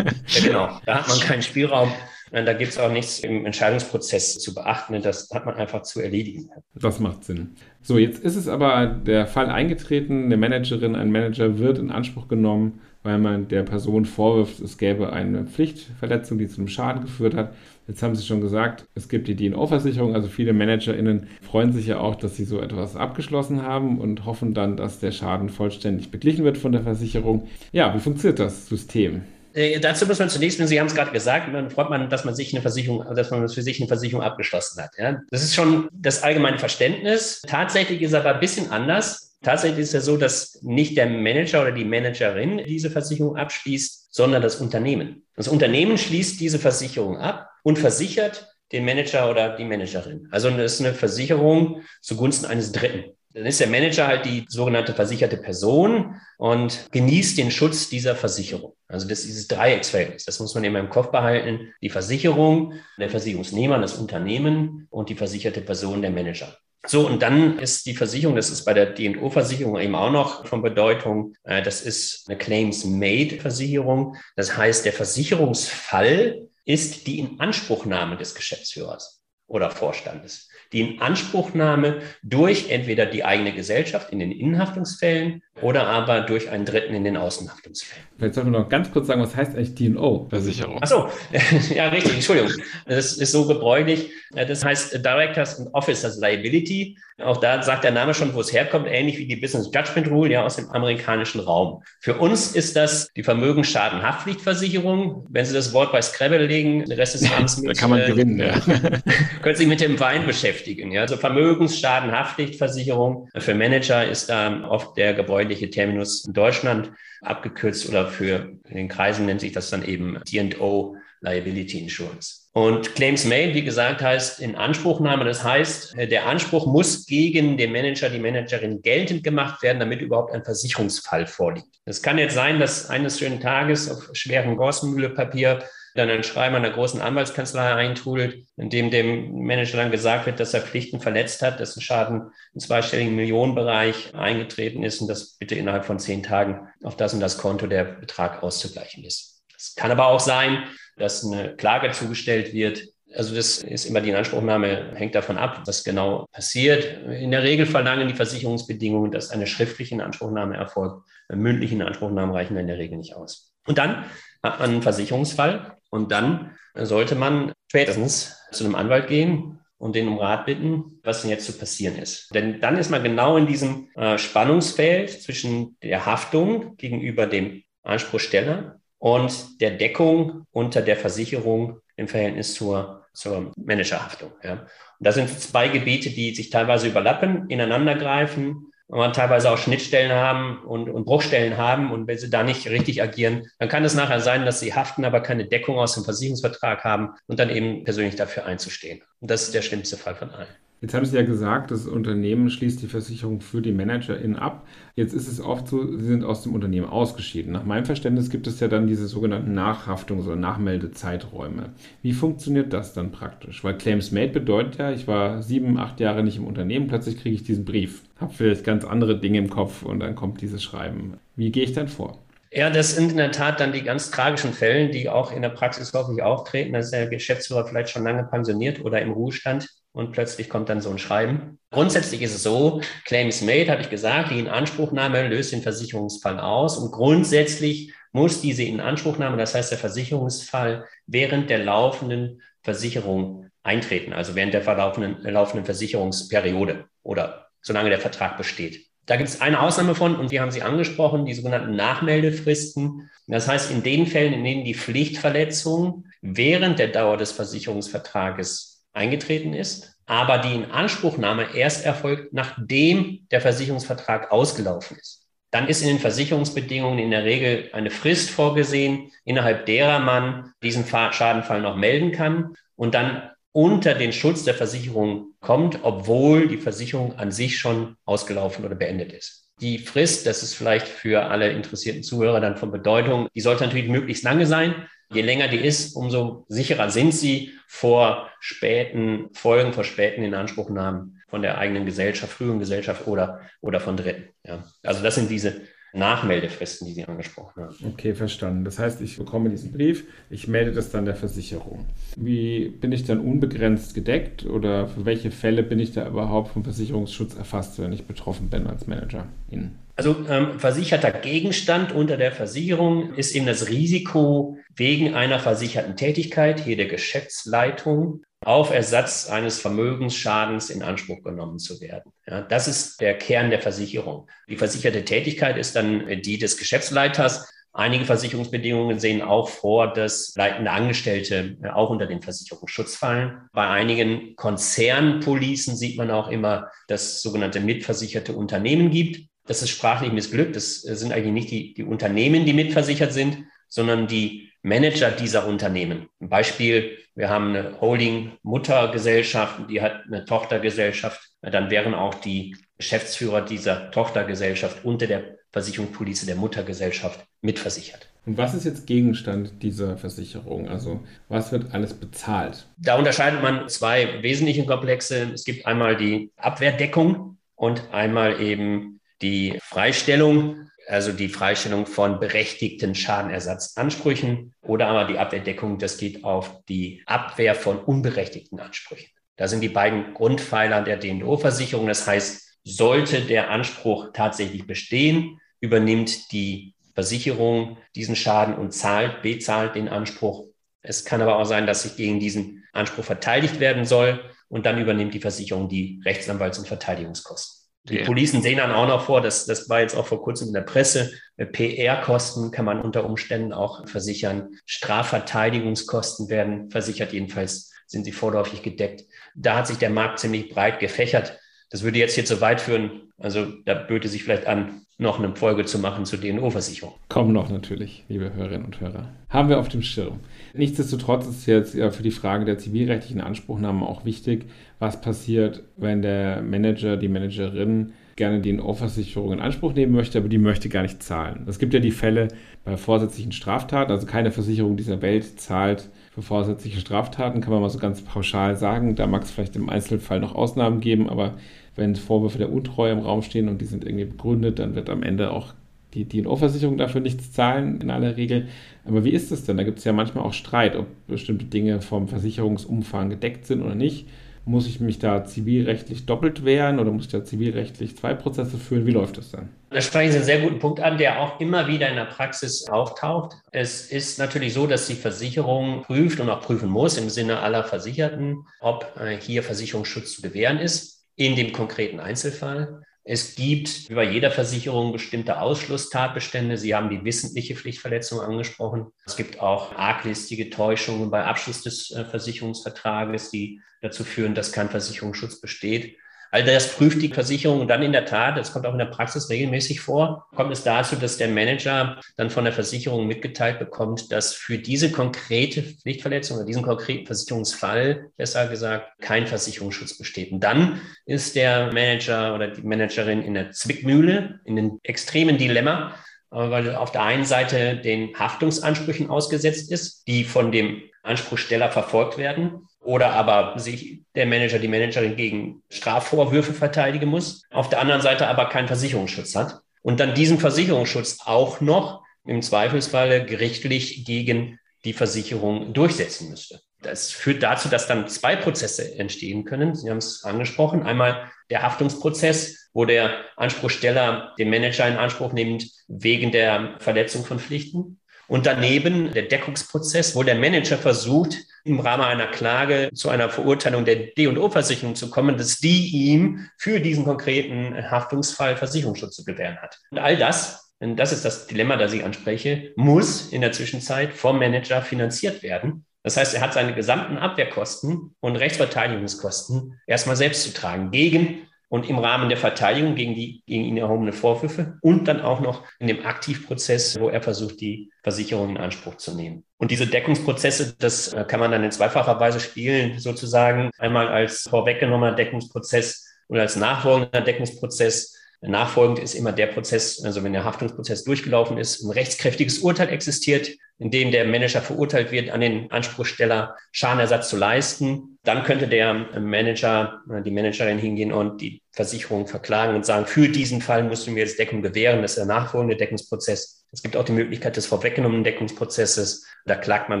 ja, 0.28 0.46
genau. 0.46 0.80
Da 0.86 1.00
hat 1.00 1.08
man 1.08 1.20
keinen 1.20 1.42
Spielraum. 1.42 1.92
Da 2.34 2.52
gibt 2.52 2.72
es 2.72 2.78
auch 2.78 2.90
nichts 2.90 3.20
im 3.20 3.46
Entscheidungsprozess 3.46 4.40
zu 4.40 4.54
beachten. 4.54 5.00
Das 5.00 5.30
hat 5.32 5.46
man 5.46 5.54
einfach 5.54 5.82
zu 5.82 6.00
erledigen. 6.00 6.50
Das 6.74 6.98
macht 6.98 7.24
Sinn. 7.24 7.54
So, 7.80 7.96
jetzt 7.96 8.24
ist 8.24 8.34
es 8.34 8.48
aber 8.48 8.86
der 8.86 9.26
Fall 9.26 9.48
eingetreten, 9.50 10.24
eine 10.24 10.36
Managerin, 10.36 10.96
ein 10.96 11.12
Manager 11.12 11.58
wird 11.58 11.78
in 11.78 11.92
Anspruch 11.92 12.26
genommen, 12.26 12.80
weil 13.04 13.18
man 13.18 13.46
der 13.46 13.62
Person 13.62 14.04
vorwirft, 14.04 14.58
es 14.60 14.78
gäbe 14.78 15.12
eine 15.12 15.44
Pflichtverletzung, 15.44 16.38
die 16.38 16.48
zu 16.48 16.56
einem 16.58 16.68
Schaden 16.68 17.02
geführt 17.02 17.34
hat. 17.34 17.54
Jetzt 17.86 18.02
haben 18.02 18.16
Sie 18.16 18.24
schon 18.24 18.40
gesagt, 18.40 18.86
es 18.94 19.08
gibt 19.08 19.28
die 19.28 19.36
DNO-Versicherung. 19.36 20.14
Also 20.14 20.28
viele 20.28 20.54
ManagerInnen 20.54 21.28
freuen 21.42 21.72
sich 21.72 21.86
ja 21.86 21.98
auch, 21.98 22.14
dass 22.14 22.36
sie 22.36 22.46
so 22.46 22.60
etwas 22.60 22.96
abgeschlossen 22.96 23.62
haben 23.62 24.00
und 24.00 24.24
hoffen 24.24 24.54
dann, 24.54 24.76
dass 24.76 25.00
der 25.00 25.12
Schaden 25.12 25.50
vollständig 25.50 26.10
beglichen 26.10 26.44
wird 26.44 26.56
von 26.56 26.72
der 26.72 26.82
Versicherung. 26.82 27.46
Ja, 27.72 27.94
wie 27.94 28.00
funktioniert 28.00 28.38
das 28.38 28.66
System? 28.66 29.22
Äh, 29.54 29.78
dazu 29.78 30.06
muss 30.06 30.18
man 30.18 30.28
zunächst, 30.28 30.58
Sie 30.66 30.80
haben 30.80 30.86
es 30.86 30.94
gerade 30.94 31.12
gesagt, 31.12 31.50
man 31.52 31.70
freut 31.70 31.88
man, 31.88 32.10
dass 32.10 32.24
man 32.24 32.34
sich 32.34 32.52
eine 32.52 32.60
Versicherung, 32.60 33.04
dass 33.14 33.30
man 33.30 33.48
für 33.48 33.62
sich 33.62 33.80
eine 33.80 33.88
Versicherung 33.88 34.22
abgeschlossen 34.22 34.82
hat. 34.82 34.90
Ja? 34.98 35.20
Das 35.30 35.42
ist 35.42 35.54
schon 35.54 35.88
das 35.92 36.22
allgemeine 36.22 36.58
Verständnis. 36.58 37.42
Tatsächlich 37.46 38.02
ist 38.02 38.10
es 38.10 38.14
aber 38.14 38.34
ein 38.34 38.40
bisschen 38.40 38.70
anders. 38.70 39.36
Tatsächlich 39.42 39.80
ist 39.80 39.88
es 39.88 39.94
ja 39.94 40.00
so, 40.00 40.16
dass 40.16 40.58
nicht 40.62 40.96
der 40.96 41.06
Manager 41.06 41.62
oder 41.62 41.72
die 41.72 41.84
Managerin 41.84 42.62
diese 42.66 42.90
Versicherung 42.90 43.36
abschließt, 43.36 44.12
sondern 44.12 44.42
das 44.42 44.56
Unternehmen. 44.56 45.22
Das 45.36 45.48
Unternehmen 45.48 45.98
schließt 45.98 46.40
diese 46.40 46.58
Versicherung 46.58 47.18
ab 47.18 47.50
und 47.62 47.78
versichert 47.78 48.48
den 48.72 48.84
Manager 48.84 49.30
oder 49.30 49.56
die 49.56 49.64
Managerin. 49.64 50.28
Also 50.30 50.50
das 50.50 50.74
ist 50.74 50.80
eine 50.80 50.94
Versicherung 50.94 51.82
zugunsten 52.00 52.46
eines 52.46 52.72
Dritten. 52.72 53.12
Dann 53.34 53.46
ist 53.46 53.60
der 53.60 53.68
Manager 53.68 54.06
halt 54.06 54.24
die 54.24 54.46
sogenannte 54.48 54.94
versicherte 54.94 55.36
Person 55.36 56.16
und 56.38 56.88
genießt 56.92 57.38
den 57.38 57.50
Schutz 57.50 57.88
dieser 57.88 58.16
Versicherung. 58.16 58.74
Also 58.88 59.08
das 59.08 59.20
ist 59.20 59.28
dieses 59.28 59.48
Dreiecksverhältnis. 59.48 60.24
Das 60.24 60.40
muss 60.40 60.54
man 60.54 60.64
immer 60.64 60.80
im 60.80 60.90
Kopf 60.90 61.10
behalten. 61.10 61.72
Die 61.80 61.90
Versicherung, 61.90 62.74
der 62.98 63.10
Versicherungsnehmer, 63.10 63.78
das 63.78 63.94
Unternehmen 63.94 64.86
und 64.90 65.08
die 65.08 65.14
versicherte 65.14 65.60
Person, 65.60 66.02
der 66.02 66.10
Manager. 66.10 66.56
So, 66.86 67.06
und 67.06 67.22
dann 67.22 67.58
ist 67.58 67.86
die 67.86 67.96
Versicherung, 67.96 68.36
das 68.36 68.50
ist 68.50 68.64
bei 68.64 68.74
der 68.74 68.86
D&O-Versicherung 68.86 69.78
eben 69.78 69.94
auch 69.94 70.10
noch 70.10 70.46
von 70.46 70.60
Bedeutung, 70.60 71.34
äh, 71.44 71.62
das 71.62 71.80
ist 71.80 72.28
eine 72.28 72.36
Claims-Made-Versicherung. 72.36 74.16
Das 74.36 74.56
heißt, 74.56 74.84
der 74.84 74.92
Versicherungsfall 74.92 76.48
ist 76.66 77.06
die 77.06 77.20
Inanspruchnahme 77.20 78.16
des 78.18 78.34
Geschäftsführers 78.34 79.22
oder 79.46 79.70
Vorstandes. 79.70 80.48
Die 80.74 80.80
Inanspruchnahme 80.80 82.02
durch 82.22 82.70
entweder 82.70 83.06
die 83.06 83.24
eigene 83.24 83.54
Gesellschaft 83.54 84.10
in 84.10 84.18
den 84.18 84.32
Innenhaftungsfällen 84.32 85.42
oder 85.62 85.86
aber 85.86 86.22
durch 86.22 86.50
einen 86.50 86.66
Dritten 86.66 86.94
in 86.94 87.04
den 87.04 87.16
Außenhaftungsfällen. 87.16 88.04
Vielleicht 88.18 88.34
sollten 88.34 88.52
wir 88.52 88.58
noch 88.58 88.68
ganz 88.68 88.90
kurz 88.90 89.06
sagen, 89.06 89.22
was 89.22 89.36
heißt 89.36 89.54
eigentlich 89.54 89.76
DNO? 89.76 90.26
Versicherung. 90.28 90.82
Achso, 90.82 91.08
ja, 91.74 91.88
richtig, 91.88 92.14
Entschuldigung. 92.14 92.50
Das 92.86 93.16
ist 93.16 93.32
so 93.32 93.46
gebräuchlich. 93.46 94.10
Das 94.32 94.64
heißt 94.64 95.04
Directors 95.04 95.60
and 95.60 95.72
Officers 95.72 96.18
Liability. 96.18 96.98
Auch 97.22 97.36
da 97.36 97.62
sagt 97.62 97.84
der 97.84 97.92
Name 97.92 98.12
schon, 98.12 98.34
wo 98.34 98.40
es 98.40 98.52
herkommt, 98.52 98.88
ähnlich 98.90 99.18
wie 99.18 99.26
die 99.26 99.36
Business 99.36 99.70
Judgment 99.72 100.10
Rule, 100.10 100.32
ja, 100.32 100.44
aus 100.44 100.56
dem 100.56 100.68
amerikanischen 100.70 101.40
Raum. 101.40 101.84
Für 102.00 102.14
uns 102.14 102.56
ist 102.56 102.74
das 102.74 103.12
die 103.14 103.22
Vermögensschadenhaftpflichtversicherung. 103.22 105.24
Wenn 105.30 105.44
Sie 105.44 105.54
das 105.54 105.72
Wort 105.72 105.92
bei 105.92 106.02
Scrabble 106.02 106.44
legen, 106.44 106.84
den 106.84 106.98
Rest 106.98 107.14
des 107.14 107.30
Abends 107.30 107.58
mit, 107.58 107.70
da 107.70 107.80
kann 107.80 107.90
man 107.90 108.00
äh, 108.00 108.06
gewinnen, 108.06 108.40
ja. 108.40 108.58
können 109.42 109.56
Sie 109.56 109.66
mit 109.66 109.80
dem 109.80 110.00
Wein 110.00 110.26
beschäftigen, 110.26 110.63
ja. 110.66 111.02
Also 111.02 111.16
Vermögensschadenhaftpflichtversicherung. 111.16 113.28
Für 113.36 113.54
Manager 113.54 114.06
ist 114.06 114.30
da 114.30 114.68
oft 114.68 114.96
der 114.96 115.14
gebräuchliche 115.14 115.70
Terminus 115.70 116.24
in 116.26 116.32
Deutschland 116.32 116.90
abgekürzt 117.20 117.88
oder 117.88 118.08
für 118.08 118.52
den 118.70 118.88
Kreisen 118.88 119.26
nennt 119.26 119.40
sich 119.40 119.52
das 119.52 119.70
dann 119.70 119.84
eben 119.84 120.18
D&O 120.30 120.96
Liability 121.24 121.78
Insurance. 121.78 122.42
Und 122.52 122.94
Claims 122.94 123.24
Made, 123.24 123.54
wie 123.54 123.64
gesagt, 123.64 124.02
heißt 124.02 124.40
in 124.40 124.54
Anspruchnahme. 124.54 125.24
Das 125.24 125.42
heißt, 125.42 125.96
der 125.96 126.26
Anspruch 126.26 126.66
muss 126.66 127.06
gegen 127.06 127.56
den 127.56 127.72
Manager, 127.72 128.10
die 128.10 128.20
Managerin 128.20 128.82
geltend 128.82 129.24
gemacht 129.24 129.62
werden, 129.62 129.80
damit 129.80 130.02
überhaupt 130.02 130.32
ein 130.32 130.44
Versicherungsfall 130.44 131.26
vorliegt. 131.26 131.80
Es 131.84 132.02
kann 132.02 132.18
jetzt 132.18 132.34
sein, 132.34 132.60
dass 132.60 132.90
eines 132.90 133.18
schönen 133.18 133.40
Tages 133.40 133.90
auf 133.90 134.10
schwerem 134.12 134.56
Gorsmühlepapier 134.56 135.64
dann 135.94 136.10
ein 136.10 136.24
Schreiben 136.24 136.56
einer 136.56 136.70
großen 136.70 137.00
Anwaltskanzlei 137.00 137.74
eintrudelt, 137.74 138.46
in 138.56 138.68
dem 138.68 138.90
dem 138.90 139.44
Manager 139.44 139.76
dann 139.76 139.92
gesagt 139.92 140.26
wird, 140.26 140.40
dass 140.40 140.52
er 140.52 140.60
Pflichten 140.60 141.00
verletzt 141.00 141.40
hat, 141.40 141.60
dass 141.60 141.76
ein 141.76 141.80
Schaden 141.80 142.32
im 142.52 142.60
zweistelligen 142.60 143.14
Millionenbereich 143.14 144.14
eingetreten 144.14 144.82
ist 144.82 145.00
und 145.00 145.08
dass 145.08 145.36
bitte 145.36 145.54
innerhalb 145.54 145.84
von 145.84 146.00
zehn 146.00 146.22
Tagen 146.22 146.68
auf 146.82 146.96
das 146.96 147.14
und 147.14 147.20
das 147.20 147.38
Konto 147.38 147.68
der 147.68 147.84
Betrag 147.84 148.42
auszugleichen 148.42 149.04
ist. 149.04 149.42
Es 149.56 149.76
kann 149.76 149.92
aber 149.92 150.08
auch 150.08 150.20
sein, 150.20 150.64
dass 150.96 151.24
eine 151.24 151.54
Klage 151.56 151.92
zugestellt 151.92 152.52
wird. 152.52 152.88
Also 153.14 153.36
das 153.36 153.58
ist 153.58 153.84
immer 153.84 154.00
die 154.00 154.10
Inanspruchnahme, 154.10 154.92
hängt 154.96 155.14
davon 155.14 155.38
ab, 155.38 155.62
was 155.66 155.84
genau 155.84 156.26
passiert. 156.32 157.06
In 157.06 157.30
der 157.30 157.44
Regel 157.44 157.66
verlangen 157.66 158.08
die 158.08 158.14
Versicherungsbedingungen, 158.14 159.12
dass 159.12 159.30
eine 159.30 159.46
schriftliche 159.46 159.94
Inanspruchnahme 159.94 160.56
erfolgt. 160.56 161.06
Mündliche 161.32 161.76
Inanspruchnahmen 161.76 162.34
reichen 162.34 162.56
in 162.56 162.66
der 162.66 162.78
Regel 162.78 162.98
nicht 162.98 163.14
aus. 163.14 163.52
Und 163.66 163.78
dann 163.78 164.04
hat 164.42 164.58
man 164.58 164.70
einen 164.70 164.82
Versicherungsfall 164.82 165.78
und 165.94 166.10
dann 166.10 166.56
sollte 166.74 167.14
man 167.14 167.52
spätestens 167.70 168.36
zu 168.50 168.64
einem 168.64 168.74
Anwalt 168.74 169.06
gehen 169.06 169.60
und 169.78 169.94
den 169.94 170.08
um 170.08 170.18
Rat 170.18 170.44
bitten, 170.44 170.98
was 171.04 171.20
denn 171.20 171.30
jetzt 171.30 171.46
zu 171.46 171.56
passieren 171.56 171.96
ist. 171.96 172.34
Denn 172.34 172.60
dann 172.60 172.76
ist 172.76 172.90
man 172.90 173.04
genau 173.04 173.36
in 173.36 173.46
diesem 173.46 173.90
äh, 173.94 174.18
Spannungsfeld 174.18 175.08
zwischen 175.22 175.76
der 175.84 176.04
Haftung 176.04 176.76
gegenüber 176.78 177.28
dem 177.28 177.62
Anspruchsteller 177.84 178.80
und 178.98 179.60
der 179.60 179.70
Deckung 179.70 180.46
unter 180.50 180.82
der 180.82 180.96
Versicherung 180.96 181.78
im 181.94 182.08
Verhältnis 182.08 182.54
zur, 182.54 183.04
zur 183.12 183.52
Managerhaftung. 183.56 184.32
Ja. 184.42 184.52
Und 184.54 184.68
das 184.98 185.14
sind 185.14 185.28
zwei 185.28 185.68
Gebiete, 185.68 186.10
die 186.10 186.34
sich 186.34 186.50
teilweise 186.50 186.88
überlappen, 186.88 187.48
ineinandergreifen 187.50 188.72
man 188.88 189.12
teilweise 189.12 189.50
auch 189.50 189.58
Schnittstellen 189.58 190.12
haben 190.12 190.62
und, 190.64 190.88
und 190.88 191.04
Bruchstellen 191.04 191.56
haben. 191.56 191.90
Und 191.92 192.06
wenn 192.06 192.18
sie 192.18 192.30
da 192.30 192.42
nicht 192.42 192.66
richtig 192.68 193.02
agieren, 193.02 193.46
dann 193.58 193.68
kann 193.68 193.84
es 193.84 193.94
nachher 193.94 194.20
sein, 194.20 194.44
dass 194.44 194.60
sie 194.60 194.74
haften, 194.74 195.04
aber 195.04 195.20
keine 195.20 195.46
Deckung 195.46 195.78
aus 195.78 195.94
dem 195.94 196.04
Versicherungsvertrag 196.04 196.84
haben 196.84 197.14
und 197.26 197.38
dann 197.38 197.50
eben 197.50 197.84
persönlich 197.84 198.16
dafür 198.16 198.46
einzustehen. 198.46 199.02
Und 199.20 199.30
das 199.30 199.42
ist 199.42 199.54
der 199.54 199.62
schlimmste 199.62 199.96
Fall 199.96 200.14
von 200.14 200.30
allen. 200.30 200.63
Jetzt 200.84 200.92
haben 200.92 201.06
Sie 201.06 201.16
ja 201.16 201.22
gesagt, 201.22 201.70
das 201.70 201.86
Unternehmen 201.86 202.50
schließt 202.50 202.82
die 202.82 202.88
Versicherung 202.88 203.40
für 203.40 203.62
die 203.62 203.72
ManagerInnen 203.72 204.36
ab. 204.36 204.66
Jetzt 204.96 205.14
ist 205.14 205.28
es 205.28 205.40
oft 205.40 205.66
so, 205.66 205.96
Sie 205.96 206.04
sind 206.04 206.24
aus 206.24 206.42
dem 206.42 206.52
Unternehmen 206.52 206.86
ausgeschieden. 206.86 207.54
Nach 207.54 207.64
meinem 207.64 207.86
Verständnis 207.86 208.28
gibt 208.28 208.46
es 208.46 208.60
ja 208.60 208.68
dann 208.68 208.86
diese 208.86 209.06
sogenannten 209.06 209.58
Nachhaftungs- 209.58 210.26
oder 210.26 210.36
Nachmeldezeiträume. 210.36 211.70
Wie 212.02 212.12
funktioniert 212.12 212.74
das 212.74 212.92
dann 212.92 213.12
praktisch? 213.12 213.64
Weil 213.64 213.78
Claims 213.78 214.12
Made 214.12 214.28
bedeutet 214.28 214.76
ja, 214.76 214.92
ich 214.92 215.08
war 215.08 215.42
sieben, 215.42 215.78
acht 215.78 216.00
Jahre 216.00 216.22
nicht 216.22 216.36
im 216.36 216.46
Unternehmen, 216.46 216.86
plötzlich 216.86 217.16
kriege 217.18 217.34
ich 217.34 217.44
diesen 217.44 217.64
Brief, 217.64 218.02
habe 218.20 218.34
vielleicht 218.34 218.62
ganz 218.62 218.84
andere 218.84 219.18
Dinge 219.18 219.38
im 219.38 219.48
Kopf 219.48 219.84
und 219.84 220.00
dann 220.00 220.14
kommt 220.14 220.42
dieses 220.42 220.62
Schreiben. 220.62 221.14
Wie 221.34 221.50
gehe 221.50 221.64
ich 221.64 221.72
dann 221.72 221.88
vor? 221.88 222.18
Ja, 222.52 222.68
das 222.68 222.94
sind 222.94 223.10
in 223.10 223.16
der 223.16 223.32
Tat 223.32 223.58
dann 223.58 223.72
die 223.72 223.84
ganz 223.84 224.10
tragischen 224.10 224.52
Fälle, 224.52 224.90
die 224.90 225.08
auch 225.08 225.32
in 225.32 225.40
der 225.40 225.48
Praxis 225.48 225.94
hoffentlich 225.94 226.22
auftreten. 226.22 226.74
Da 226.74 226.80
ist 226.80 226.90
der 226.90 227.06
Geschäftsführer 227.06 227.66
vielleicht 227.66 227.88
schon 227.88 228.04
lange 228.04 228.24
pensioniert 228.24 228.84
oder 228.84 229.00
im 229.00 229.12
Ruhestand 229.12 229.66
und 229.94 230.12
plötzlich 230.12 230.50
kommt 230.50 230.68
dann 230.68 230.80
so 230.80 230.90
ein 230.90 230.98
Schreiben. 230.98 231.58
Grundsätzlich 231.70 232.20
ist 232.20 232.34
es 232.34 232.42
so, 232.42 232.82
Claims 233.04 233.40
made, 233.42 233.70
habe 233.70 233.80
ich 233.80 233.90
gesagt, 233.90 234.32
die 234.32 234.40
Inanspruchnahme 234.40 235.28
löst 235.28 235.52
den 235.52 235.62
Versicherungsfall 235.62 236.40
aus 236.40 236.76
und 236.76 236.90
grundsätzlich 236.90 237.94
muss 238.12 238.40
diese 238.40 238.64
Inanspruchnahme, 238.64 239.36
das 239.36 239.54
heißt 239.54 239.70
der 239.70 239.78
Versicherungsfall, 239.78 240.84
während 241.06 241.48
der 241.48 241.64
laufenden 241.64 242.42
Versicherung 242.62 243.50
eintreten, 243.62 244.12
also 244.12 244.34
während 244.34 244.52
der 244.52 244.62
verlaufenden, 244.62 245.22
laufenden 245.22 245.64
Versicherungsperiode 245.64 246.86
oder 247.02 247.48
solange 247.62 247.90
der 247.90 248.00
Vertrag 248.00 248.36
besteht. 248.36 248.86
Da 249.06 249.16
gibt 249.16 249.28
es 249.28 249.40
eine 249.40 249.60
Ausnahme 249.60 249.94
von, 249.94 250.16
und 250.16 250.32
die 250.32 250.40
haben 250.40 250.50
Sie 250.50 250.62
angesprochen, 250.62 251.24
die 251.26 251.34
sogenannten 251.34 251.76
Nachmeldefristen. 251.76 253.10
Das 253.26 253.46
heißt, 253.46 253.70
in 253.70 253.82
den 253.82 254.06
Fällen, 254.06 254.32
in 254.32 254.44
denen 254.44 254.64
die 254.64 254.74
Pflichtverletzung 254.74 256.06
während 256.22 256.78
der 256.78 256.88
Dauer 256.88 257.16
des 257.16 257.32
Versicherungsvertrages 257.32 258.73
eingetreten 258.94 259.52
ist, 259.52 259.96
aber 260.06 260.38
die 260.38 260.54
Inanspruchnahme 260.54 261.54
erst 261.54 261.84
erfolgt, 261.84 262.32
nachdem 262.32 263.26
der 263.30 263.40
Versicherungsvertrag 263.40 264.32
ausgelaufen 264.32 264.96
ist. 264.98 265.22
Dann 265.50 265.68
ist 265.68 265.82
in 265.82 265.88
den 265.88 265.98
Versicherungsbedingungen 266.00 266.98
in 266.98 267.12
der 267.12 267.24
Regel 267.24 267.70
eine 267.72 267.90
Frist 267.90 268.30
vorgesehen, 268.30 269.12
innerhalb 269.24 269.66
derer 269.66 270.00
man 270.00 270.52
diesen 270.62 270.84
Schadenfall 270.86 271.60
noch 271.60 271.76
melden 271.76 272.12
kann 272.12 272.54
und 272.74 272.94
dann 272.94 273.30
unter 273.52 273.94
den 273.94 274.12
Schutz 274.12 274.42
der 274.42 274.54
Versicherung 274.54 275.34
kommt, 275.40 275.78
obwohl 275.82 276.48
die 276.48 276.56
Versicherung 276.56 277.16
an 277.18 277.30
sich 277.30 277.56
schon 277.56 277.96
ausgelaufen 278.04 278.64
oder 278.64 278.74
beendet 278.74 279.12
ist. 279.12 279.48
Die 279.60 279.78
Frist, 279.78 280.26
das 280.26 280.42
ist 280.42 280.54
vielleicht 280.54 280.88
für 280.88 281.26
alle 281.26 281.52
interessierten 281.52 282.02
Zuhörer 282.02 282.40
dann 282.40 282.56
von 282.56 282.72
Bedeutung, 282.72 283.28
die 283.36 283.40
sollte 283.40 283.64
natürlich 283.64 283.88
möglichst 283.88 284.24
lange 284.24 284.46
sein. 284.46 284.88
Je 285.10 285.22
länger 285.22 285.48
die 285.48 285.58
ist, 285.58 285.94
umso 285.94 286.44
sicherer 286.48 286.90
sind 286.90 287.12
sie 287.12 287.52
vor 287.66 288.30
späten 288.40 289.28
Folgen, 289.32 289.72
vor 289.72 289.84
späten 289.84 290.22
Inanspruchnahmen 290.22 291.22
von 291.28 291.42
der 291.42 291.58
eigenen 291.58 291.84
Gesellschaft, 291.84 292.32
frühen 292.32 292.58
Gesellschaft 292.58 293.06
oder, 293.06 293.40
oder 293.60 293.80
von 293.80 293.96
Dritten. 293.96 294.28
Ja. 294.44 294.64
Also 294.82 295.02
das 295.02 295.16
sind 295.16 295.30
diese 295.30 295.62
Nachmeldefristen, 295.94 296.86
die 296.86 296.94
Sie 296.94 297.04
angesprochen 297.04 297.62
haben. 297.62 297.76
Okay, 297.86 298.14
verstanden. 298.14 298.64
Das 298.64 298.78
heißt, 298.78 299.00
ich 299.00 299.16
bekomme 299.16 299.50
diesen 299.50 299.72
Brief, 299.72 300.04
ich 300.28 300.48
melde 300.48 300.72
das 300.72 300.90
dann 300.90 301.04
der 301.04 301.14
Versicherung. 301.14 301.86
Wie 302.16 302.68
bin 302.68 302.92
ich 302.92 303.04
dann 303.04 303.20
unbegrenzt 303.20 303.94
gedeckt 303.94 304.44
oder 304.44 304.88
für 304.88 305.04
welche 305.06 305.30
Fälle 305.30 305.62
bin 305.62 305.78
ich 305.78 305.92
da 305.92 306.06
überhaupt 306.06 306.52
vom 306.52 306.64
Versicherungsschutz 306.64 307.36
erfasst, 307.36 307.80
wenn 307.80 307.92
ich 307.92 308.06
betroffen 308.06 308.50
bin 308.50 308.66
als 308.66 308.86
Manager? 308.86 309.26
Ihnen? 309.50 309.78
Also 309.96 310.16
ähm, 310.28 310.58
versicherter 310.58 311.12
Gegenstand 311.12 311.92
unter 311.92 312.16
der 312.16 312.32
Versicherung 312.32 313.14
ist 313.14 313.34
eben 313.36 313.46
das 313.46 313.68
Risiko 313.68 314.58
wegen 314.74 315.14
einer 315.14 315.38
versicherten 315.38 315.96
Tätigkeit, 315.96 316.58
hier 316.58 316.76
der 316.76 316.88
Geschäftsleitung, 316.88 318.22
auf 318.44 318.70
Ersatz 318.70 319.28
eines 319.28 319.60
Vermögensschadens 319.60 320.70
in 320.70 320.82
Anspruch 320.82 321.22
genommen 321.22 321.58
zu 321.58 321.80
werden. 321.80 322.12
Ja, 322.26 322.42
das 322.42 322.68
ist 322.68 323.00
der 323.00 323.16
Kern 323.18 323.50
der 323.50 323.60
Versicherung. 323.60 324.28
Die 324.48 324.56
versicherte 324.56 325.04
Tätigkeit 325.04 325.56
ist 325.56 325.76
dann 325.76 326.06
die 326.22 326.38
des 326.38 326.56
Geschäftsleiters. 326.56 327.50
Einige 327.72 328.04
Versicherungsbedingungen 328.04 329.00
sehen 329.00 329.20
auch 329.20 329.48
vor, 329.48 329.92
dass 329.92 330.32
leitende 330.36 330.70
Angestellte 330.70 331.56
auch 331.74 331.90
unter 331.90 332.06
den 332.06 332.22
Versicherungsschutz 332.22 332.94
fallen. 332.94 333.48
Bei 333.52 333.66
einigen 333.66 334.36
Konzernpolicen 334.36 335.76
sieht 335.76 335.98
man 335.98 336.12
auch 336.12 336.28
immer, 336.28 336.70
dass 336.86 337.04
es 337.04 337.22
sogenannte 337.22 337.58
mitversicherte 337.58 338.32
Unternehmen 338.32 338.90
gibt. 338.90 339.28
Das 339.46 339.60
ist 339.60 339.70
sprachlich 339.70 340.12
missglückt. 340.12 340.54
Das 340.54 340.82
sind 340.82 341.12
eigentlich 341.12 341.32
nicht 341.32 341.50
die, 341.50 341.74
die 341.74 341.82
Unternehmen, 341.82 342.46
die 342.46 342.52
mitversichert 342.52 343.12
sind, 343.12 343.44
sondern 343.68 344.06
die 344.06 344.52
Manager 344.64 345.10
dieser 345.10 345.46
Unternehmen. 345.46 346.08
Ein 346.20 346.30
Beispiel, 346.30 346.96
wir 347.14 347.28
haben 347.28 347.54
eine 347.54 347.80
Holding-Muttergesellschaft, 347.80 349.70
die 349.70 349.82
hat 349.82 350.04
eine 350.06 350.24
Tochtergesellschaft. 350.24 351.20
Dann 351.42 351.70
wären 351.70 351.92
auch 351.94 352.14
die 352.14 352.56
Geschäftsführer 352.78 353.42
dieser 353.42 353.90
Tochtergesellschaft 353.90 354.82
unter 354.84 355.06
der 355.06 355.36
Versicherungspolice 355.52 356.24
der 356.26 356.36
Muttergesellschaft 356.36 357.26
mitversichert. 357.42 358.08
Und 358.24 358.38
was 358.38 358.54
ist 358.54 358.64
jetzt 358.64 358.86
Gegenstand 358.86 359.62
dieser 359.62 359.98
Versicherung? 359.98 360.66
Also 360.66 361.00
was 361.28 361.52
wird 361.52 361.74
alles 361.74 361.92
bezahlt? 361.92 362.66
Da 362.78 362.96
unterscheidet 362.96 363.42
man 363.42 363.68
zwei 363.68 364.22
wesentliche 364.22 364.64
Komplexe. 364.64 365.30
Es 365.34 365.44
gibt 365.44 365.66
einmal 365.66 365.94
die 365.94 366.32
Abwehrdeckung 366.36 367.36
und 367.54 367.92
einmal 367.92 368.40
eben 368.40 369.00
die 369.20 369.58
Freistellung 369.62 370.70
also 370.88 371.12
die 371.12 371.28
Freistellung 371.28 371.86
von 371.86 372.20
berechtigten 372.20 372.94
Schadenersatzansprüchen 372.94 374.54
oder 374.62 374.88
aber 374.88 375.04
die 375.04 375.18
Abwehrdeckung, 375.18 375.78
das 375.78 375.98
geht 375.98 376.24
auf 376.24 376.64
die 376.68 377.02
Abwehr 377.06 377.54
von 377.54 377.78
unberechtigten 377.78 378.60
Ansprüchen. 378.60 379.10
Da 379.36 379.48
sind 379.48 379.60
die 379.60 379.68
beiden 379.68 380.14
Grundpfeiler 380.14 380.82
der 380.82 380.96
DNO-Versicherung. 380.96 381.86
Das 381.86 382.06
heißt, 382.06 382.58
sollte 382.64 383.22
der 383.22 383.50
Anspruch 383.50 384.10
tatsächlich 384.12 384.66
bestehen, 384.66 385.40
übernimmt 385.60 386.32
die 386.32 386.74
Versicherung 386.94 387.78
diesen 387.94 388.16
Schaden 388.16 388.54
und 388.54 388.72
zahlt, 388.72 389.22
bezahlt 389.22 389.74
den 389.74 389.88
Anspruch. 389.88 390.46
Es 390.80 391.04
kann 391.04 391.22
aber 391.22 391.38
auch 391.38 391.44
sein, 391.44 391.66
dass 391.66 391.82
sich 391.82 391.96
gegen 391.96 392.20
diesen 392.20 392.64
Anspruch 392.72 393.04
verteidigt 393.04 393.58
werden 393.58 393.84
soll 393.84 394.30
und 394.48 394.66
dann 394.66 394.80
übernimmt 394.80 395.14
die 395.14 395.20
Versicherung 395.20 395.68
die 395.68 396.00
Rechtsanwalts- 396.04 396.58
und 396.58 396.68
Verteidigungskosten. 396.68 397.63
Die 397.84 397.96
yeah. 397.96 398.06
Policen 398.06 398.40
sehen 398.40 398.58
dann 398.58 398.72
auch 398.72 398.88
noch 398.88 399.04
vor, 399.04 399.20
dass 399.20 399.44
das 399.44 399.68
war 399.68 399.80
jetzt 399.80 399.94
auch 399.94 400.06
vor 400.06 400.22
kurzem 400.22 400.48
in 400.48 400.54
der 400.54 400.62
Presse, 400.62 401.12
PR-Kosten 401.36 402.50
kann 402.50 402.64
man 402.64 402.80
unter 402.80 403.04
Umständen 403.04 403.52
auch 403.52 403.86
versichern. 403.88 404.50
Strafverteidigungskosten 404.66 406.28
werden 406.28 406.70
versichert, 406.70 407.12
jedenfalls 407.12 407.72
sind 407.86 408.04
sie 408.04 408.12
vorläufig 408.12 408.62
gedeckt. 408.62 409.04
Da 409.34 409.56
hat 409.56 409.66
sich 409.66 409.78
der 409.78 409.90
Markt 409.90 410.18
ziemlich 410.20 410.48
breit 410.48 410.78
gefächert. 410.78 411.38
Das 411.70 411.82
würde 411.82 411.98
jetzt 411.98 412.14
hier 412.14 412.24
zu 412.24 412.40
weit 412.40 412.60
führen. 412.60 413.12
Also 413.18 413.46
da 413.64 413.74
böte 413.74 414.08
sich 414.08 414.24
vielleicht 414.24 414.46
an, 414.46 414.83
noch 414.96 415.18
eine 415.18 415.34
Folge 415.34 415.64
zu 415.64 415.80
machen 415.80 416.04
zur 416.04 416.20
DNO-Versicherung. 416.20 416.94
Kommen 417.08 417.32
noch 417.32 417.50
natürlich, 417.50 418.04
liebe 418.08 418.32
Hörerinnen 418.32 418.64
und 418.64 418.80
Hörer. 418.80 419.08
Haben 419.28 419.48
wir 419.48 419.58
auf 419.58 419.68
dem 419.68 419.82
Schirm. 419.82 420.20
Nichtsdestotrotz 420.54 421.26
ist 421.26 421.46
jetzt 421.46 421.72
für 421.72 422.02
die 422.02 422.12
Frage 422.12 422.44
der 422.44 422.58
zivilrechtlichen 422.58 423.20
Anspruchnahme 423.20 423.86
auch 423.86 424.04
wichtig, 424.04 424.46
was 424.78 425.00
passiert, 425.00 425.64
wenn 425.76 426.02
der 426.02 426.42
Manager, 426.42 426.96
die 426.96 427.08
Managerin 427.08 427.92
gerne 428.14 428.40
DNO-Versicherung 428.40 429.32
in 429.32 429.40
Anspruch 429.40 429.74
nehmen 429.74 429.92
möchte, 429.92 430.18
aber 430.18 430.28
die 430.28 430.38
möchte 430.38 430.68
gar 430.68 430.82
nicht 430.82 431.02
zahlen. 431.02 431.44
Es 431.48 431.58
gibt 431.58 431.74
ja 431.74 431.80
die 431.80 431.90
Fälle 431.90 432.28
bei 432.64 432.76
vorsätzlichen 432.76 433.32
Straftaten, 433.32 433.90
also 433.90 434.06
keine 434.06 434.30
Versicherung 434.30 434.76
dieser 434.76 435.02
Welt 435.02 435.40
zahlt 435.40 435.90
für 436.14 436.22
vorsätzliche 436.22 436.78
Straftaten, 436.78 437.40
kann 437.40 437.52
man 437.52 437.60
mal 437.60 437.70
so 437.70 437.80
ganz 437.80 438.00
pauschal 438.00 438.56
sagen. 438.56 438.94
Da 438.94 439.08
mag 439.08 439.24
es 439.24 439.32
vielleicht 439.32 439.56
im 439.56 439.68
Einzelfall 439.68 440.20
noch 440.20 440.36
Ausnahmen 440.36 440.80
geben, 440.80 441.08
aber 441.08 441.34
wenn 441.74 441.96
Vorwürfe 441.96 442.38
der 442.38 442.52
Untreue 442.52 442.92
im 442.92 443.00
Raum 443.00 443.22
stehen 443.22 443.48
und 443.48 443.60
die 443.60 443.64
sind 443.64 443.84
irgendwie 443.84 444.04
begründet, 444.04 444.60
dann 444.60 444.76
wird 444.76 444.88
am 444.90 445.02
Ende 445.02 445.32
auch 445.32 445.54
die 445.92 446.04
DNO-Versicherung 446.04 446.76
dafür 446.76 447.00
nichts 447.00 447.32
zahlen 447.32 447.80
in 447.80 447.90
aller 447.90 448.16
Regel. 448.16 448.46
Aber 448.84 449.04
wie 449.04 449.10
ist 449.10 449.32
es 449.32 449.44
denn? 449.44 449.56
Da 449.56 449.64
gibt 449.64 449.78
es 449.78 449.84
ja 449.84 449.92
manchmal 449.92 450.24
auch 450.24 450.32
Streit, 450.32 450.76
ob 450.76 450.86
bestimmte 451.08 451.46
Dinge 451.46 451.80
vom 451.80 452.06
Versicherungsumfang 452.06 453.10
gedeckt 453.10 453.46
sind 453.46 453.62
oder 453.62 453.74
nicht. 453.74 454.06
Muss 454.46 454.66
ich 454.66 454.78
mich 454.78 454.98
da 454.98 455.24
zivilrechtlich 455.24 456.04
doppelt 456.04 456.44
wehren 456.44 456.78
oder 456.78 456.90
muss 456.90 457.06
ich 457.06 457.10
da 457.10 457.24
zivilrechtlich 457.24 457.96
zwei 457.96 458.12
Prozesse 458.12 458.58
führen? 458.58 458.86
Wie 458.86 458.90
läuft 458.90 459.16
das 459.16 459.30
dann? 459.30 459.48
Da 459.70 459.80
sprechen 459.80 460.12
Sie 460.12 460.18
einen 460.18 460.26
sehr 460.26 460.40
guten 460.40 460.58
Punkt 460.58 460.80
an, 460.80 460.98
der 460.98 461.20
auch 461.20 461.40
immer 461.40 461.66
wieder 461.66 461.88
in 461.88 461.96
der 461.96 462.04
Praxis 462.04 462.68
auftaucht. 462.68 463.36
Es 463.52 463.90
ist 463.90 464.18
natürlich 464.18 464.52
so, 464.52 464.66
dass 464.66 464.86
die 464.86 464.94
Versicherung 464.94 465.82
prüft 465.82 466.20
und 466.20 466.28
auch 466.28 466.42
prüfen 466.42 466.68
muss 466.68 466.98
im 466.98 467.08
Sinne 467.08 467.40
aller 467.40 467.64
Versicherten, 467.64 468.46
ob 468.60 468.94
äh, 469.00 469.18
hier 469.18 469.42
Versicherungsschutz 469.42 470.16
zu 470.16 470.22
gewähren 470.22 470.58
ist 470.58 471.06
in 471.16 471.36
dem 471.36 471.52
konkreten 471.52 471.98
Einzelfall. 472.00 472.82
Es 473.06 473.34
gibt 473.34 473.94
bei 473.94 474.10
jeder 474.10 474.30
Versicherung 474.30 474.92
bestimmte 474.92 475.38
Ausschlusstatbestände. 475.38 476.56
Sie 476.56 476.74
haben 476.74 476.88
die 476.88 477.04
wissentliche 477.04 477.54
Pflichtverletzung 477.54 478.20
angesprochen. 478.20 478.86
Es 479.04 479.14
gibt 479.14 479.40
auch 479.40 479.76
arglistige 479.76 480.48
Täuschungen 480.48 481.10
bei 481.10 481.22
Abschluss 481.22 481.62
des 481.62 481.90
äh, 481.90 482.06
Versicherungsvertrages, 482.06 483.30
die 483.30 483.60
dazu 483.82 484.04
führen, 484.04 484.34
dass 484.34 484.52
kein 484.52 484.70
Versicherungsschutz 484.70 485.38
besteht. 485.42 485.98
All 486.34 486.42
das 486.42 486.72
prüft 486.74 487.00
die 487.00 487.10
Versicherung 487.10 487.60
und 487.60 487.68
dann 487.68 487.84
in 487.84 487.92
der 487.92 488.06
Tat, 488.06 488.36
das 488.36 488.52
kommt 488.52 488.66
auch 488.66 488.72
in 488.72 488.78
der 488.80 488.86
Praxis 488.86 489.30
regelmäßig 489.30 489.80
vor, 489.80 490.26
kommt 490.34 490.52
es 490.52 490.64
dazu, 490.64 490.96
dass 490.96 491.16
der 491.16 491.28
Manager 491.28 492.00
dann 492.16 492.28
von 492.28 492.42
der 492.42 492.52
Versicherung 492.52 493.06
mitgeteilt 493.06 493.60
bekommt, 493.60 494.10
dass 494.10 494.34
für 494.34 494.58
diese 494.58 494.90
konkrete 494.90 495.62
Pflichtverletzung 495.62 496.38
oder 496.38 496.46
diesen 496.46 496.64
konkreten 496.64 497.06
Versicherungsfall, 497.06 498.06
besser 498.16 498.48
gesagt, 498.48 499.00
kein 499.00 499.28
Versicherungsschutz 499.28 499.96
besteht. 499.96 500.32
Und 500.32 500.40
dann 500.40 500.80
ist 501.06 501.36
der 501.36 501.72
Manager 501.72 502.34
oder 502.34 502.48
die 502.48 502.62
Managerin 502.62 503.22
in 503.22 503.34
der 503.34 503.52
Zwickmühle, 503.52 504.40
in 504.44 504.58
einem 504.58 504.80
extremen 504.82 505.38
Dilemma, 505.38 505.94
weil 506.30 506.66
er 506.66 506.80
auf 506.80 506.90
der 506.90 507.04
einen 507.04 507.26
Seite 507.26 507.76
den 507.76 508.18
Haftungsansprüchen 508.18 509.08
ausgesetzt 509.08 509.70
ist, 509.70 510.08
die 510.08 510.24
von 510.24 510.50
dem 510.50 510.82
Anspruchsteller 511.04 511.70
verfolgt 511.70 512.18
werden 512.18 512.66
oder 512.84 513.12
aber 513.12 513.58
sich 513.58 514.02
der 514.14 514.26
Manager, 514.26 514.58
die 514.58 514.68
Managerin 514.68 515.16
gegen 515.16 515.62
Strafvorwürfe 515.70 516.52
verteidigen 516.52 517.08
muss, 517.08 517.42
auf 517.50 517.68
der 517.68 517.80
anderen 517.80 518.02
Seite 518.02 518.28
aber 518.28 518.48
keinen 518.48 518.68
Versicherungsschutz 518.68 519.34
hat 519.34 519.60
und 519.82 520.00
dann 520.00 520.14
diesen 520.14 520.38
Versicherungsschutz 520.38 521.18
auch 521.24 521.60
noch 521.60 522.02
im 522.26 522.42
Zweifelsfalle 522.42 523.24
gerichtlich 523.24 524.04
gegen 524.04 524.58
die 524.84 524.92
Versicherung 524.92 525.72
durchsetzen 525.72 526.30
müsste. 526.30 526.60
Das 526.82 527.10
führt 527.10 527.42
dazu, 527.42 527.68
dass 527.68 527.86
dann 527.86 528.08
zwei 528.08 528.36
Prozesse 528.36 528.98
entstehen 528.98 529.44
können. 529.44 529.74
Sie 529.74 529.88
haben 529.88 529.98
es 529.98 530.22
angesprochen. 530.24 530.82
Einmal 530.82 531.30
der 531.50 531.62
Haftungsprozess, 531.62 532.70
wo 532.74 532.84
der 532.84 533.24
Anspruchsteller 533.36 534.34
den 534.38 534.50
Manager 534.50 534.86
in 534.86 534.96
Anspruch 534.96 535.32
nimmt 535.32 535.66
wegen 535.88 536.30
der 536.30 536.76
Verletzung 536.80 537.24
von 537.24 537.38
Pflichten. 537.38 538.00
Und 538.26 538.46
daneben 538.46 539.12
der 539.12 539.24
Deckungsprozess, 539.24 540.14
wo 540.14 540.22
der 540.22 540.34
Manager 540.34 540.76
versucht, 540.76 541.36
im 541.64 541.80
Rahmen 541.80 542.04
einer 542.04 542.26
Klage 542.26 542.90
zu 542.94 543.08
einer 543.08 543.30
Verurteilung 543.30 543.84
der 543.84 543.96
D&O-Versicherung 543.96 544.94
zu 544.94 545.10
kommen, 545.10 545.38
dass 545.38 545.58
die 545.58 545.88
ihm 545.88 546.48
für 546.58 546.78
diesen 546.80 547.04
konkreten 547.04 547.90
Haftungsfall 547.90 548.56
Versicherungsschutz 548.56 549.16
zu 549.16 549.24
gewähren 549.24 549.56
hat. 549.60 549.80
Und 549.90 549.98
all 549.98 550.16
das, 550.16 550.72
und 550.78 550.96
das 550.96 551.12
ist 551.12 551.24
das 551.24 551.46
Dilemma, 551.46 551.76
das 551.76 551.94
ich 551.94 552.04
anspreche, 552.04 552.72
muss 552.76 553.32
in 553.32 553.40
der 553.40 553.52
Zwischenzeit 553.52 554.12
vom 554.12 554.38
Manager 554.38 554.82
finanziert 554.82 555.42
werden. 555.42 555.86
Das 556.02 556.18
heißt, 556.18 556.34
er 556.34 556.42
hat 556.42 556.52
seine 556.52 556.74
gesamten 556.74 557.16
Abwehrkosten 557.16 558.14
und 558.20 558.36
Rechtsverteidigungskosten 558.36 559.80
erstmal 559.86 560.16
selbst 560.16 560.42
zu 560.42 560.52
tragen 560.52 560.90
gegen 560.90 561.48
und 561.74 561.90
im 561.90 561.98
Rahmen 561.98 562.28
der 562.28 562.38
Verteidigung 562.38 562.94
gegen 562.94 563.16
die 563.16 563.42
gegen 563.46 563.64
ihn 563.64 563.76
erhobene 563.78 564.12
Vorwürfe 564.12 564.78
und 564.80 565.08
dann 565.08 565.20
auch 565.20 565.40
noch 565.40 565.64
in 565.80 565.88
dem 565.88 566.06
Aktivprozess, 566.06 567.00
wo 567.00 567.08
er 567.08 567.20
versucht, 567.20 567.60
die 567.60 567.90
Versicherung 568.04 568.50
in 568.50 568.58
Anspruch 568.58 568.94
zu 568.94 569.16
nehmen. 569.16 569.42
Und 569.56 569.72
diese 569.72 569.88
Deckungsprozesse, 569.88 570.76
das 570.78 571.12
äh, 571.12 571.24
kann 571.24 571.40
man 571.40 571.50
dann 571.50 571.64
in 571.64 571.72
zweifacher 571.72 572.20
Weise 572.20 572.38
spielen, 572.38 573.00
sozusagen 573.00 573.72
einmal 573.76 574.06
als 574.06 574.42
vorweggenommener 574.48 575.16
Deckungsprozess 575.16 576.06
oder 576.28 576.42
als 576.42 576.54
nachfolgender 576.54 577.22
Deckungsprozess. 577.22 578.20
Nachfolgend 578.40 579.00
ist 579.00 579.14
immer 579.14 579.32
der 579.32 579.48
Prozess, 579.48 580.04
also 580.04 580.22
wenn 580.22 580.32
der 580.32 580.44
Haftungsprozess 580.44 581.02
durchgelaufen 581.02 581.58
ist, 581.58 581.82
ein 581.82 581.90
rechtskräftiges 581.90 582.58
Urteil 582.58 582.90
existiert, 582.90 583.50
in 583.78 583.90
dem 583.90 584.12
der 584.12 584.26
Manager 584.26 584.60
verurteilt 584.60 585.10
wird, 585.10 585.30
an 585.30 585.40
den 585.40 585.72
Anspruchsteller 585.72 586.54
Schadenersatz 586.70 587.30
zu 587.30 587.36
leisten. 587.36 588.18
Dann 588.22 588.44
könnte 588.44 588.68
der 588.68 588.94
Manager, 589.18 590.02
die 590.24 590.30
Managerin 590.30 590.78
hingehen 590.78 591.12
und 591.12 591.40
die 591.40 591.63
Versicherung 591.74 592.26
verklagen 592.26 592.76
und 592.76 592.86
sagen, 592.86 593.06
für 593.06 593.28
diesen 593.28 593.60
Fall 593.60 593.82
musst 593.82 594.06
du 594.06 594.12
mir 594.12 594.20
jetzt 594.20 594.38
Deckung 594.38 594.62
gewähren. 594.62 595.02
Das 595.02 595.12
ist 595.12 595.18
der 595.18 595.26
nachfolgende 595.26 595.76
Deckungsprozess. 595.76 596.66
Es 596.72 596.82
gibt 596.82 596.96
auch 596.96 597.04
die 597.04 597.12
Möglichkeit 597.12 597.56
des 597.56 597.66
vorweggenommenen 597.66 598.24
Deckungsprozesses. 598.24 599.26
Da 599.44 599.56
klagt 599.56 599.88
man 599.88 600.00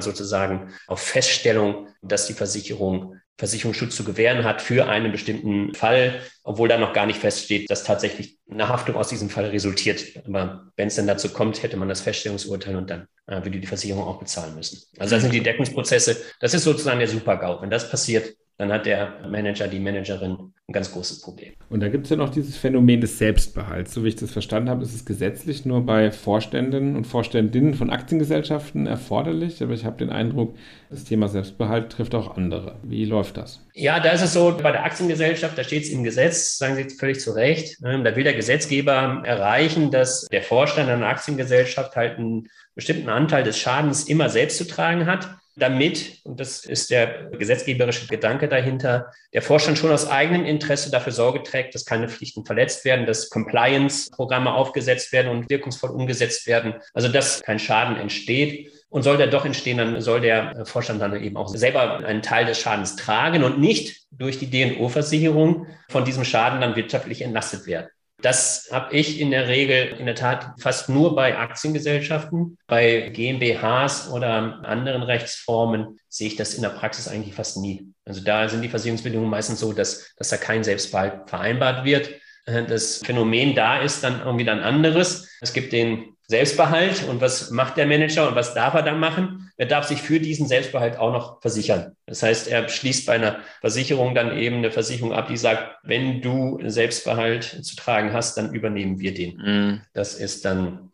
sozusagen 0.00 0.72
auf 0.86 1.00
Feststellung, 1.00 1.88
dass 2.02 2.26
die 2.26 2.32
Versicherung 2.32 3.16
Versicherungsschutz 3.36 3.96
zu 3.96 4.04
gewähren 4.04 4.44
hat 4.44 4.62
für 4.62 4.86
einen 4.86 5.10
bestimmten 5.10 5.74
Fall, 5.74 6.20
obwohl 6.44 6.68
da 6.68 6.78
noch 6.78 6.92
gar 6.92 7.06
nicht 7.06 7.18
feststeht, 7.18 7.68
dass 7.68 7.82
tatsächlich 7.82 8.38
eine 8.48 8.68
Haftung 8.68 8.94
aus 8.94 9.08
diesem 9.08 9.28
Fall 9.28 9.46
resultiert. 9.46 10.04
Aber 10.24 10.70
wenn 10.76 10.86
es 10.86 10.94
denn 10.94 11.08
dazu 11.08 11.28
kommt, 11.30 11.60
hätte 11.62 11.76
man 11.76 11.88
das 11.88 12.00
Feststellungsurteil 12.00 12.76
und 12.76 12.90
dann 12.90 13.08
äh, 13.26 13.42
würde 13.44 13.58
die 13.58 13.66
Versicherung 13.66 14.04
auch 14.04 14.20
bezahlen 14.20 14.54
müssen. 14.54 14.82
Also 14.98 15.16
das 15.16 15.22
sind 15.22 15.34
die 15.34 15.42
Deckungsprozesse. 15.42 16.16
Das 16.38 16.54
ist 16.54 16.62
sozusagen 16.62 17.00
der 17.00 17.08
Super-GAU. 17.08 17.60
Wenn 17.60 17.70
das 17.70 17.90
passiert, 17.90 18.36
dann 18.56 18.72
hat 18.72 18.86
der 18.86 19.26
Manager, 19.28 19.66
die 19.66 19.80
Managerin 19.80 20.54
ein 20.66 20.72
ganz 20.72 20.92
großes 20.92 21.20
Problem. 21.20 21.52
Und 21.68 21.80
da 21.80 21.88
gibt 21.88 22.04
es 22.06 22.10
ja 22.10 22.16
noch 22.16 22.30
dieses 22.30 22.56
Phänomen 22.56 23.02
des 23.02 23.18
Selbstbehalts. 23.18 23.92
So 23.92 24.02
wie 24.02 24.08
ich 24.08 24.16
das 24.16 24.30
verstanden 24.30 24.70
habe, 24.70 24.82
ist 24.82 24.94
es 24.94 25.04
gesetzlich 25.04 25.66
nur 25.66 25.84
bei 25.84 26.10
Vorständen 26.10 26.96
und 26.96 27.06
Vorständinnen 27.06 27.74
von 27.74 27.90
Aktiengesellschaften 27.90 28.86
erforderlich. 28.86 29.62
Aber 29.62 29.74
ich 29.74 29.84
habe 29.84 29.98
den 29.98 30.08
Eindruck, 30.08 30.56
das 30.88 31.04
Thema 31.04 31.28
Selbstbehalt 31.28 31.90
trifft 31.90 32.14
auch 32.14 32.38
andere. 32.38 32.76
Wie 32.82 33.04
läuft 33.04 33.36
das? 33.36 33.60
Ja, 33.74 34.00
da 34.00 34.12
ist 34.12 34.22
es 34.22 34.32
so, 34.32 34.56
bei 34.56 34.72
der 34.72 34.84
Aktiengesellschaft, 34.84 35.58
da 35.58 35.64
steht 35.64 35.82
es 35.82 35.90
im 35.90 36.02
Gesetz, 36.02 36.56
sagen 36.56 36.76
Sie 36.76 36.96
völlig 36.96 37.20
zu 37.20 37.32
Recht, 37.32 37.82
ne, 37.82 38.02
da 38.02 38.16
will 38.16 38.24
der 38.24 38.34
Gesetzgeber 38.34 39.22
erreichen, 39.24 39.90
dass 39.90 40.26
der 40.32 40.42
Vorstand 40.42 40.88
einer 40.88 41.08
Aktiengesellschaft 41.08 41.94
halt 41.94 42.18
einen 42.18 42.48
bestimmten 42.74 43.10
Anteil 43.10 43.44
des 43.44 43.58
Schadens 43.58 44.04
immer 44.04 44.30
selbst 44.30 44.56
zu 44.56 44.66
tragen 44.66 45.04
hat 45.04 45.28
damit, 45.56 46.20
und 46.24 46.40
das 46.40 46.64
ist 46.64 46.90
der 46.90 47.30
gesetzgeberische 47.30 48.08
Gedanke 48.08 48.48
dahinter, 48.48 49.12
der 49.32 49.42
Vorstand 49.42 49.78
schon 49.78 49.92
aus 49.92 50.08
eigenem 50.10 50.44
Interesse 50.54 50.90
dafür 50.90 51.12
Sorge 51.12 51.42
trägt, 51.42 51.74
dass 51.74 51.84
keine 51.84 52.08
Pflichten 52.08 52.44
verletzt 52.44 52.84
werden, 52.84 53.06
dass 53.06 53.30
Compliance-Programme 53.30 54.54
aufgesetzt 54.54 55.12
werden 55.12 55.30
und 55.30 55.50
wirkungsvoll 55.50 55.90
umgesetzt 55.90 56.46
werden, 56.46 56.74
also 56.92 57.08
dass 57.08 57.42
kein 57.42 57.58
Schaden 57.58 57.96
entsteht. 57.96 58.72
Und 58.88 59.02
soll 59.02 59.16
der 59.16 59.26
doch 59.26 59.44
entstehen, 59.44 59.78
dann 59.78 60.00
soll 60.00 60.20
der 60.20 60.64
Vorstand 60.66 61.02
dann 61.02 61.20
eben 61.20 61.36
auch 61.36 61.48
selber 61.48 62.04
einen 62.04 62.22
Teil 62.22 62.46
des 62.46 62.60
Schadens 62.60 62.94
tragen 62.94 63.42
und 63.42 63.58
nicht 63.58 64.06
durch 64.12 64.38
die 64.38 64.48
DNO-Versicherung 64.48 65.66
von 65.88 66.04
diesem 66.04 66.24
Schaden 66.24 66.60
dann 66.60 66.76
wirtschaftlich 66.76 67.22
entlastet 67.22 67.66
werden. 67.66 67.88
Das 68.24 68.70
habe 68.72 68.96
ich 68.96 69.20
in 69.20 69.30
der 69.30 69.48
Regel 69.48 69.96
in 69.98 70.06
der 70.06 70.14
Tat 70.14 70.54
fast 70.58 70.88
nur 70.88 71.14
bei 71.14 71.36
Aktiengesellschaften. 71.36 72.56
Bei 72.66 73.10
GmbHs 73.12 74.08
oder 74.10 74.64
anderen 74.64 75.02
Rechtsformen 75.02 75.98
sehe 76.08 76.28
ich 76.28 76.36
das 76.36 76.54
in 76.54 76.62
der 76.62 76.70
Praxis 76.70 77.06
eigentlich 77.06 77.34
fast 77.34 77.58
nie. 77.58 77.86
Also 78.06 78.22
da 78.22 78.48
sind 78.48 78.62
die 78.62 78.70
Versicherungsbedingungen 78.70 79.30
meistens 79.30 79.60
so, 79.60 79.74
dass, 79.74 80.14
dass 80.16 80.30
da 80.30 80.38
kein 80.38 80.64
Selbstbehalt 80.64 81.28
vereinbart 81.28 81.84
wird. 81.84 82.12
Das 82.46 83.02
Phänomen 83.04 83.54
da 83.54 83.82
ist 83.82 84.02
dann 84.02 84.22
irgendwie 84.24 84.46
dann 84.46 84.60
anderes. 84.60 85.28
Es 85.42 85.52
gibt 85.52 85.74
den 85.74 86.16
Selbstbehalt 86.26 87.06
und 87.06 87.20
was 87.20 87.50
macht 87.50 87.76
der 87.76 87.84
Manager 87.84 88.26
und 88.26 88.36
was 88.36 88.54
darf 88.54 88.72
er 88.72 88.82
dann 88.82 89.00
machen? 89.00 89.43
Er 89.56 89.66
darf 89.66 89.86
sich 89.86 90.02
für 90.02 90.18
diesen 90.18 90.48
Selbstbehalt 90.48 90.98
auch 90.98 91.12
noch 91.12 91.40
versichern. 91.40 91.94
Das 92.06 92.22
heißt, 92.22 92.48
er 92.48 92.68
schließt 92.68 93.06
bei 93.06 93.14
einer 93.14 93.38
Versicherung 93.60 94.14
dann 94.14 94.36
eben 94.36 94.56
eine 94.56 94.72
Versicherung 94.72 95.12
ab, 95.12 95.28
die 95.28 95.36
sagt, 95.36 95.76
wenn 95.84 96.20
du 96.20 96.58
Selbstbehalt 96.64 97.44
zu 97.44 97.76
tragen 97.76 98.12
hast, 98.12 98.36
dann 98.36 98.52
übernehmen 98.52 98.98
wir 98.98 99.14
den. 99.14 99.36
Mhm. 99.36 99.80
Das 99.92 100.14
ist 100.14 100.44
dann 100.44 100.90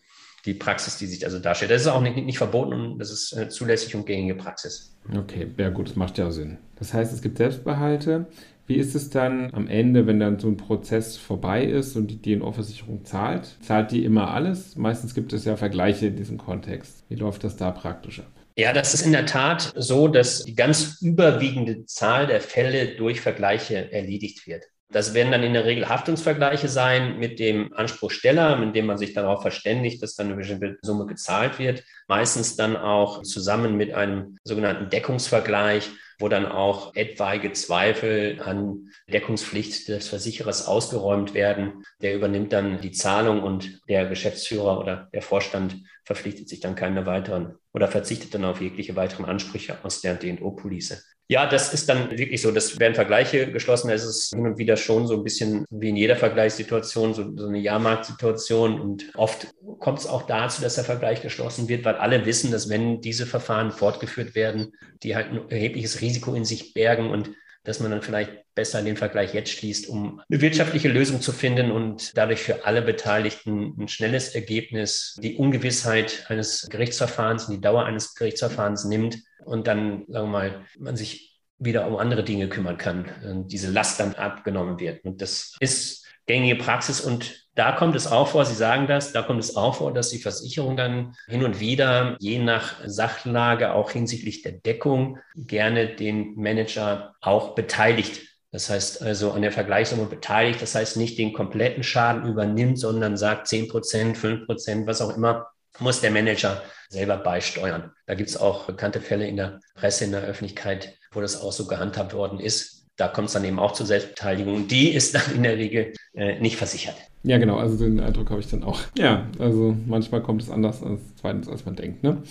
die 0.46 0.54
Praxis, 0.54 0.96
die 0.98 1.06
sich 1.06 1.24
also 1.24 1.38
darstellt. 1.38 1.70
Das 1.70 1.82
ist 1.82 1.88
auch 1.88 2.00
nicht, 2.00 2.16
nicht 2.16 2.38
verboten 2.38 2.72
und 2.72 2.98
das 2.98 3.10
ist 3.10 3.34
eine 3.34 3.48
zulässige 3.48 3.98
und 3.98 4.06
gängige 4.06 4.34
Praxis. 4.34 4.96
Okay, 5.14 5.48
ja 5.56 5.70
gut, 5.70 5.88
das 5.88 5.96
macht 5.96 6.18
ja 6.18 6.30
Sinn. 6.30 6.58
Das 6.76 6.94
heißt, 6.94 7.12
es 7.12 7.22
gibt 7.22 7.38
Selbstbehalte. 7.38 8.26
Wie 8.66 8.76
ist 8.76 8.94
es 8.94 9.10
dann 9.10 9.52
am 9.52 9.66
Ende, 9.66 10.06
wenn 10.06 10.20
dann 10.20 10.38
so 10.38 10.48
ein 10.48 10.56
Prozess 10.56 11.16
vorbei 11.16 11.64
ist 11.64 11.96
und 11.96 12.06
die 12.06 12.22
DNO-Versicherung 12.22 13.04
zahlt? 13.04 13.56
Zahlt 13.62 13.90
die 13.90 14.04
immer 14.04 14.30
alles? 14.32 14.76
Meistens 14.76 15.14
gibt 15.14 15.32
es 15.32 15.44
ja 15.44 15.56
Vergleiche 15.56 16.06
in 16.06 16.16
diesem 16.16 16.38
Kontext. 16.38 17.04
Wie 17.08 17.16
läuft 17.16 17.42
das 17.42 17.56
da 17.56 17.72
praktisch 17.72 18.20
ab? 18.20 18.30
Ja, 18.60 18.74
das 18.74 18.92
ist 18.92 19.06
in 19.06 19.12
der 19.12 19.24
Tat 19.24 19.72
so, 19.74 20.06
dass 20.06 20.44
die 20.44 20.54
ganz 20.54 21.00
überwiegende 21.00 21.86
Zahl 21.86 22.26
der 22.26 22.42
Fälle 22.42 22.94
durch 22.94 23.22
Vergleiche 23.22 23.90
erledigt 23.90 24.46
wird. 24.46 24.66
Das 24.90 25.14
werden 25.14 25.32
dann 25.32 25.42
in 25.42 25.54
der 25.54 25.64
Regel 25.64 25.88
Haftungsvergleiche 25.88 26.68
sein 26.68 27.18
mit 27.18 27.38
dem 27.38 27.72
Anspruchsteller, 27.72 28.56
mit 28.56 28.76
dem 28.76 28.84
man 28.84 28.98
sich 28.98 29.14
darauf 29.14 29.40
verständigt, 29.40 30.02
dass 30.02 30.14
dann 30.14 30.26
eine 30.26 30.36
bestimmte 30.36 30.76
Summe 30.82 31.06
gezahlt 31.06 31.58
wird. 31.58 31.84
Meistens 32.06 32.56
dann 32.56 32.76
auch 32.76 33.22
zusammen 33.22 33.78
mit 33.78 33.94
einem 33.94 34.36
sogenannten 34.44 34.90
Deckungsvergleich 34.90 35.88
wo 36.20 36.28
dann 36.28 36.46
auch 36.46 36.94
etwaige 36.94 37.52
Zweifel 37.52 38.40
an 38.44 38.90
Deckungspflicht 39.10 39.88
des 39.88 40.08
Versicherers 40.08 40.68
ausgeräumt 40.68 41.34
werden. 41.34 41.82
Der 42.02 42.14
übernimmt 42.14 42.52
dann 42.52 42.80
die 42.80 42.92
Zahlung 42.92 43.42
und 43.42 43.80
der 43.88 44.06
Geschäftsführer 44.06 44.78
oder 44.78 45.08
der 45.14 45.22
Vorstand 45.22 45.76
verpflichtet 46.04 46.48
sich 46.48 46.60
dann 46.60 46.74
keine 46.74 47.06
weiteren 47.06 47.56
oder 47.72 47.88
verzichtet 47.88 48.34
dann 48.34 48.44
auf 48.44 48.60
jegliche 48.60 48.96
weiteren 48.96 49.24
Ansprüche 49.24 49.78
aus 49.82 50.00
der 50.00 50.14
DNO-Police. 50.14 51.04
Ja, 51.28 51.46
das 51.46 51.72
ist 51.72 51.88
dann 51.88 52.10
wirklich 52.10 52.42
so. 52.42 52.50
Das 52.50 52.80
werden 52.80 52.96
Vergleiche 52.96 53.52
geschlossen. 53.52 53.88
Es 53.90 54.04
ist 54.04 54.34
hin 54.34 54.44
und 54.46 54.58
wieder 54.58 54.76
schon 54.76 55.06
so 55.06 55.14
ein 55.14 55.22
bisschen 55.22 55.64
wie 55.70 55.90
in 55.90 55.96
jeder 55.96 56.16
Vergleichssituation, 56.16 57.14
so, 57.14 57.36
so 57.36 57.46
eine 57.46 57.60
Jahrmarktsituation. 57.60 58.80
Und 58.80 59.12
oft 59.14 59.46
kommt 59.78 60.00
es 60.00 60.08
auch 60.08 60.22
dazu, 60.22 60.60
dass 60.60 60.74
der 60.74 60.82
Vergleich 60.82 61.22
geschlossen 61.22 61.68
wird, 61.68 61.84
weil 61.84 61.94
alle 61.94 62.26
wissen, 62.26 62.50
dass 62.50 62.68
wenn 62.68 63.00
diese 63.00 63.26
Verfahren 63.26 63.70
fortgeführt 63.70 64.34
werden, 64.34 64.72
die 65.04 65.14
halt 65.14 65.28
ein 65.28 65.48
erhebliches 65.48 66.00
Risiko 66.00 66.34
in 66.34 66.44
sich 66.44 66.74
bergen 66.74 67.10
und 67.10 67.30
dass 67.64 67.80
man 67.80 67.90
dann 67.90 68.02
vielleicht 68.02 68.32
besser 68.54 68.82
den 68.82 68.96
Vergleich 68.96 69.34
jetzt 69.34 69.50
schließt, 69.50 69.88
um 69.88 70.20
eine 70.28 70.40
wirtschaftliche 70.40 70.88
Lösung 70.88 71.20
zu 71.20 71.32
finden 71.32 71.70
und 71.70 72.16
dadurch 72.16 72.40
für 72.40 72.64
alle 72.64 72.82
Beteiligten 72.82 73.74
ein 73.78 73.88
schnelles 73.88 74.34
Ergebnis, 74.34 75.16
die 75.22 75.36
Ungewissheit 75.36 76.26
eines 76.28 76.66
Gerichtsverfahrens 76.70 77.44
und 77.46 77.56
die 77.56 77.60
Dauer 77.60 77.84
eines 77.84 78.14
Gerichtsverfahrens 78.14 78.84
nimmt 78.84 79.18
und 79.44 79.66
dann, 79.66 80.04
sagen 80.08 80.26
wir 80.26 80.32
mal, 80.32 80.64
man 80.78 80.96
sich 80.96 81.30
wieder 81.58 81.86
um 81.86 81.96
andere 81.96 82.24
Dinge 82.24 82.48
kümmern 82.48 82.78
kann, 82.78 83.04
und 83.22 83.52
diese 83.52 83.70
Last 83.70 84.00
dann 84.00 84.14
abgenommen 84.14 84.80
wird. 84.80 85.04
Und 85.04 85.20
das 85.20 85.56
ist 85.60 86.06
gängige 86.30 86.62
Praxis 86.62 87.00
und 87.00 87.48
da 87.56 87.72
kommt 87.72 87.96
es 87.96 88.06
auch 88.06 88.28
vor, 88.28 88.44
Sie 88.44 88.54
sagen 88.54 88.86
das, 88.86 89.12
da 89.12 89.22
kommt 89.22 89.40
es 89.40 89.56
auch 89.56 89.74
vor, 89.74 89.92
dass 89.92 90.10
die 90.10 90.18
Versicherung 90.18 90.76
dann 90.76 91.16
hin 91.26 91.44
und 91.44 91.58
wieder, 91.58 92.16
je 92.20 92.38
nach 92.38 92.76
Sachlage, 92.86 93.72
auch 93.72 93.90
hinsichtlich 93.90 94.42
der 94.42 94.52
Deckung, 94.52 95.18
gerne 95.34 95.88
den 95.88 96.36
Manager 96.36 97.16
auch 97.20 97.56
beteiligt. 97.56 98.22
Das 98.52 98.70
heißt 98.70 99.02
also 99.02 99.32
an 99.32 99.42
der 99.42 99.50
Vergleichssumme 99.50 100.06
beteiligt, 100.06 100.62
das 100.62 100.76
heißt 100.76 100.96
nicht 100.96 101.18
den 101.18 101.32
kompletten 101.32 101.82
Schaden 101.82 102.24
übernimmt, 102.30 102.78
sondern 102.78 103.16
sagt 103.16 103.48
10 103.48 103.66
Prozent, 103.66 104.16
5 104.16 104.46
Prozent, 104.46 104.86
was 104.86 105.00
auch 105.00 105.16
immer, 105.16 105.48
muss 105.80 106.00
der 106.00 106.12
Manager 106.12 106.62
selber 106.88 107.16
beisteuern. 107.16 107.92
Da 108.06 108.14
gibt 108.14 108.30
es 108.30 108.36
auch 108.36 108.66
bekannte 108.66 109.00
Fälle 109.00 109.26
in 109.26 109.36
der 109.36 109.60
Presse, 109.74 110.04
in 110.04 110.12
der 110.12 110.22
Öffentlichkeit, 110.22 110.94
wo 111.10 111.20
das 111.20 111.40
auch 111.40 111.52
so 111.52 111.66
gehandhabt 111.66 112.14
worden 112.14 112.38
ist. 112.38 112.79
Da 112.96 113.08
kommt 113.08 113.28
es 113.28 113.34
dann 113.34 113.44
eben 113.44 113.58
auch 113.58 113.72
zur 113.72 113.86
Selbstbeteiligung. 113.86 114.68
Die 114.68 114.90
ist 114.90 115.14
dann 115.14 115.34
in 115.34 115.42
der 115.42 115.56
Regel 115.56 115.94
äh, 116.14 116.38
nicht 116.40 116.56
versichert. 116.56 116.96
Ja, 117.22 117.36
genau, 117.36 117.56
also 117.56 117.76
den 117.76 118.00
Eindruck 118.00 118.30
habe 118.30 118.40
ich 118.40 118.48
dann 118.48 118.64
auch. 118.64 118.80
Ja, 118.96 119.26
also 119.38 119.76
manchmal 119.86 120.22
kommt 120.22 120.42
es 120.42 120.50
anders 120.50 120.82
als 120.82 121.00
zweitens, 121.16 121.48
als 121.48 121.66
man 121.66 121.76
denkt. 121.76 122.02
Ne? 122.02 122.22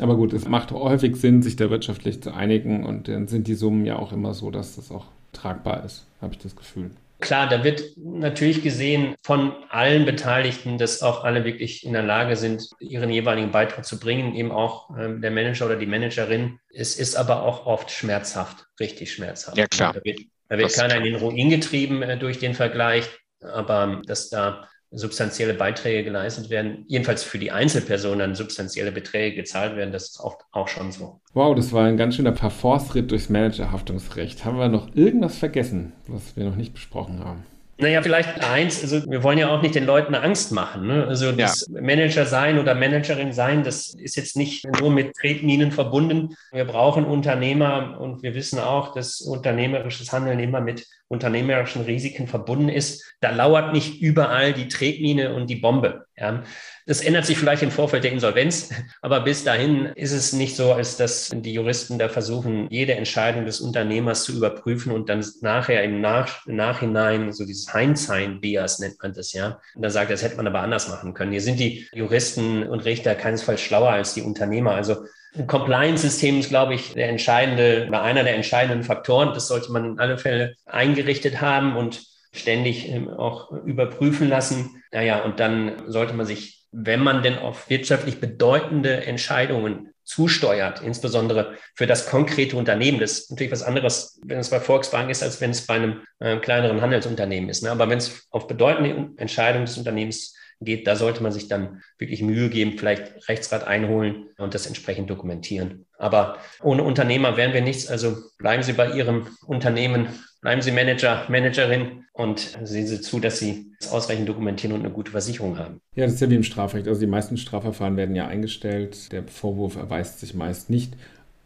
Aber 0.00 0.16
gut, 0.16 0.32
es 0.32 0.48
macht 0.48 0.70
häufig 0.70 1.16
Sinn, 1.16 1.42
sich 1.42 1.56
da 1.56 1.68
wirtschaftlich 1.68 2.22
zu 2.22 2.32
einigen 2.32 2.86
und 2.86 3.08
dann 3.08 3.26
sind 3.26 3.48
die 3.48 3.54
Summen 3.54 3.84
ja 3.84 3.96
auch 3.98 4.12
immer 4.12 4.34
so, 4.34 4.50
dass 4.50 4.76
das 4.76 4.92
auch 4.92 5.06
tragbar 5.32 5.84
ist, 5.84 6.06
habe 6.20 6.32
ich 6.32 6.38
das 6.38 6.54
Gefühl. 6.54 6.90
Klar, 7.18 7.48
da 7.48 7.64
wird 7.64 7.82
natürlich 7.96 8.62
gesehen 8.62 9.14
von 9.22 9.52
allen 9.70 10.04
Beteiligten, 10.04 10.76
dass 10.76 11.02
auch 11.02 11.24
alle 11.24 11.44
wirklich 11.44 11.84
in 11.84 11.94
der 11.94 12.02
Lage 12.02 12.36
sind, 12.36 12.68
ihren 12.78 13.10
jeweiligen 13.10 13.50
Beitrag 13.50 13.86
zu 13.86 13.98
bringen, 13.98 14.34
eben 14.34 14.52
auch 14.52 14.94
äh, 14.96 15.18
der 15.18 15.30
Manager 15.30 15.66
oder 15.66 15.76
die 15.76 15.86
Managerin. 15.86 16.58
Es 16.68 16.96
ist 16.96 17.16
aber 17.16 17.42
auch 17.42 17.64
oft 17.64 17.90
schmerzhaft, 17.90 18.66
richtig 18.78 19.12
schmerzhaft. 19.12 19.56
Ja, 19.56 19.66
klar. 19.66 19.94
Da 19.94 20.04
wird, 20.04 20.20
da 20.48 20.58
wird 20.58 20.74
keiner 20.74 20.96
in 20.96 21.04
den 21.04 21.16
Ruin 21.16 21.48
getrieben 21.48 22.02
äh, 22.02 22.18
durch 22.18 22.38
den 22.38 22.54
Vergleich, 22.54 23.08
aber 23.40 24.02
dass 24.06 24.28
da 24.28 24.68
substanzielle 24.90 25.54
Beiträge 25.54 26.04
geleistet 26.04 26.50
werden, 26.50 26.84
jedenfalls 26.86 27.22
für 27.22 27.38
die 27.38 27.50
Einzelpersonen 27.50 28.20
dann 28.20 28.34
substanzielle 28.34 28.92
Beträge 28.92 29.36
gezahlt 29.36 29.76
werden, 29.76 29.92
das 29.92 30.10
ist 30.10 30.20
oft 30.20 30.40
auch 30.52 30.68
schon 30.68 30.92
so. 30.92 31.20
Wow, 31.34 31.54
das 31.54 31.72
war 31.72 31.86
ein 31.86 31.96
ganz 31.96 32.16
schöner 32.16 32.32
Parforce-Ritt 32.32 33.10
durchs 33.10 33.28
Managerhaftungsrecht. 33.28 34.44
Haben 34.44 34.58
wir 34.58 34.68
noch 34.68 34.94
irgendwas 34.94 35.38
vergessen, 35.38 35.92
was 36.06 36.36
wir 36.36 36.44
noch 36.44 36.56
nicht 36.56 36.74
besprochen 36.74 37.24
haben? 37.24 37.44
Naja, 37.78 38.00
vielleicht 38.00 38.42
eins, 38.42 38.82
also 38.82 39.04
wir 39.10 39.22
wollen 39.22 39.36
ja 39.36 39.50
auch 39.50 39.60
nicht 39.60 39.74
den 39.74 39.84
Leuten 39.84 40.14
Angst 40.14 40.50
machen. 40.50 40.86
Ne? 40.86 41.06
Also 41.06 41.32
das 41.32 41.68
ja. 41.68 41.80
Manager 41.80 42.24
sein 42.24 42.58
oder 42.58 42.74
Managerin 42.74 43.32
sein, 43.32 43.64
das 43.64 43.94
ist 43.94 44.16
jetzt 44.16 44.36
nicht 44.36 44.64
nur 44.80 44.90
mit 44.90 45.14
Tretminen 45.14 45.72
verbunden. 45.72 46.34
Wir 46.52 46.64
brauchen 46.64 47.04
Unternehmer 47.04 48.00
und 48.00 48.22
wir 48.22 48.34
wissen 48.34 48.58
auch, 48.60 48.94
dass 48.94 49.20
unternehmerisches 49.20 50.10
Handeln 50.10 50.38
immer 50.38 50.62
mit 50.62 50.86
unternehmerischen 51.08 51.82
Risiken 51.82 52.28
verbunden 52.28 52.70
ist. 52.70 53.04
Da 53.20 53.30
lauert 53.30 53.74
nicht 53.74 54.00
überall 54.00 54.54
die 54.54 54.68
Tretmine 54.68 55.34
und 55.34 55.50
die 55.50 55.56
Bombe. 55.56 56.06
Ja, 56.16 56.44
das 56.86 57.00
ändert 57.00 57.26
sich 57.26 57.36
vielleicht 57.36 57.62
im 57.62 57.70
Vorfeld 57.70 58.04
der 58.04 58.12
Insolvenz, 58.12 58.70
aber 59.02 59.20
bis 59.20 59.44
dahin 59.44 59.86
ist 59.96 60.12
es 60.12 60.32
nicht 60.32 60.56
so, 60.56 60.72
als 60.72 60.96
dass 60.96 61.30
die 61.34 61.52
Juristen 61.52 61.98
da 61.98 62.08
versuchen, 62.08 62.68
jede 62.70 62.94
Entscheidung 62.94 63.44
des 63.44 63.60
Unternehmers 63.60 64.24
zu 64.24 64.36
überprüfen 64.36 64.92
und 64.92 65.08
dann 65.08 65.24
nachher 65.40 65.82
im 65.82 66.00
Nach 66.00 66.46
Nachhinein 66.46 67.32
so 67.32 67.44
dieses 67.44 67.72
Hindsight-Bias 67.72 68.78
nennt 68.78 69.02
man 69.02 69.12
das 69.12 69.32
ja. 69.32 69.60
Und 69.74 69.82
dann 69.82 69.90
sagt, 69.90 70.10
das 70.10 70.22
hätte 70.22 70.36
man 70.36 70.46
aber 70.46 70.60
anders 70.60 70.88
machen 70.88 71.12
können. 71.12 71.32
Hier 71.32 71.40
sind 71.40 71.58
die 71.58 71.88
Juristen 71.92 72.62
und 72.62 72.84
Richter 72.84 73.14
keinesfalls 73.14 73.60
schlauer 73.60 73.90
als 73.90 74.14
die 74.14 74.22
Unternehmer. 74.22 74.72
Also 74.72 75.04
ein 75.36 75.46
Compliance-System 75.46 76.40
ist, 76.40 76.48
glaube 76.48 76.74
ich, 76.74 76.94
der 76.94 77.08
entscheidende 77.08 77.86
oder 77.88 78.02
einer 78.02 78.24
der 78.24 78.36
entscheidenden 78.36 78.84
Faktoren. 78.84 79.34
Das 79.34 79.48
sollte 79.48 79.70
man 79.70 79.84
in 79.84 79.98
alle 79.98 80.18
Fälle 80.18 80.54
eingerichtet 80.64 81.40
haben 81.40 81.76
und 81.76 82.02
ständig 82.32 82.88
ähm, 82.88 83.08
auch 83.08 83.50
überprüfen 83.64 84.28
lassen. 84.28 84.82
Naja, 84.92 85.22
und 85.24 85.40
dann 85.40 85.82
sollte 85.86 86.14
man 86.14 86.26
sich, 86.26 86.65
wenn 86.78 87.00
man 87.00 87.22
denn 87.22 87.38
auf 87.38 87.70
wirtschaftlich 87.70 88.20
bedeutende 88.20 89.06
Entscheidungen 89.06 89.94
zusteuert, 90.04 90.82
insbesondere 90.82 91.54
für 91.74 91.86
das 91.86 92.06
konkrete 92.06 92.56
Unternehmen. 92.56 93.00
Das 93.00 93.12
ist 93.12 93.30
natürlich 93.30 93.50
was 93.50 93.62
anderes, 93.62 94.20
wenn 94.24 94.38
es 94.38 94.50
bei 94.50 94.60
Volkswagen 94.60 95.08
ist, 95.08 95.22
als 95.22 95.40
wenn 95.40 95.50
es 95.50 95.66
bei 95.66 95.74
einem 95.74 96.02
äh, 96.20 96.36
kleineren 96.36 96.82
Handelsunternehmen 96.82 97.48
ist. 97.48 97.62
Ne? 97.62 97.70
Aber 97.70 97.88
wenn 97.88 97.98
es 97.98 98.26
auf 98.30 98.46
bedeutende 98.46 99.10
Entscheidungen 99.16 99.64
des 99.64 99.78
Unternehmens 99.78 100.36
geht, 100.60 100.86
da 100.86 100.96
sollte 100.96 101.22
man 101.22 101.32
sich 101.32 101.48
dann 101.48 101.82
wirklich 101.98 102.22
Mühe 102.22 102.48
geben, 102.48 102.78
vielleicht 102.78 103.28
Rechtsrat 103.28 103.66
einholen 103.66 104.26
und 104.38 104.54
das 104.54 104.66
entsprechend 104.66 105.10
dokumentieren. 105.10 105.86
Aber 105.98 106.38
ohne 106.62 106.82
Unternehmer 106.82 107.36
wären 107.36 107.52
wir 107.52 107.60
nichts. 107.62 107.88
Also 107.88 108.16
bleiben 108.38 108.62
Sie 108.62 108.72
bei 108.72 108.92
Ihrem 108.92 109.26
Unternehmen, 109.46 110.08
bleiben 110.40 110.62
Sie 110.62 110.72
Manager, 110.72 111.24
Managerin 111.28 112.04
und 112.12 112.58
sehen 112.62 112.86
Sie 112.86 113.00
zu, 113.00 113.20
dass 113.20 113.38
Sie 113.38 113.72
es 113.80 113.90
ausreichend 113.90 114.28
dokumentieren 114.28 114.74
und 114.74 114.80
eine 114.80 114.92
gute 114.92 115.10
Versicherung 115.10 115.58
haben. 115.58 115.80
Ja, 115.94 116.04
das 116.04 116.14
ist 116.14 116.20
ja 116.20 116.30
wie 116.30 116.36
im 116.36 116.42
Strafrecht. 116.42 116.88
Also 116.88 117.00
die 117.00 117.06
meisten 117.06 117.36
Strafverfahren 117.36 117.96
werden 117.96 118.16
ja 118.16 118.26
eingestellt. 118.26 119.12
Der 119.12 119.24
Vorwurf 119.24 119.76
erweist 119.76 120.20
sich 120.20 120.34
meist 120.34 120.70
nicht. 120.70 120.94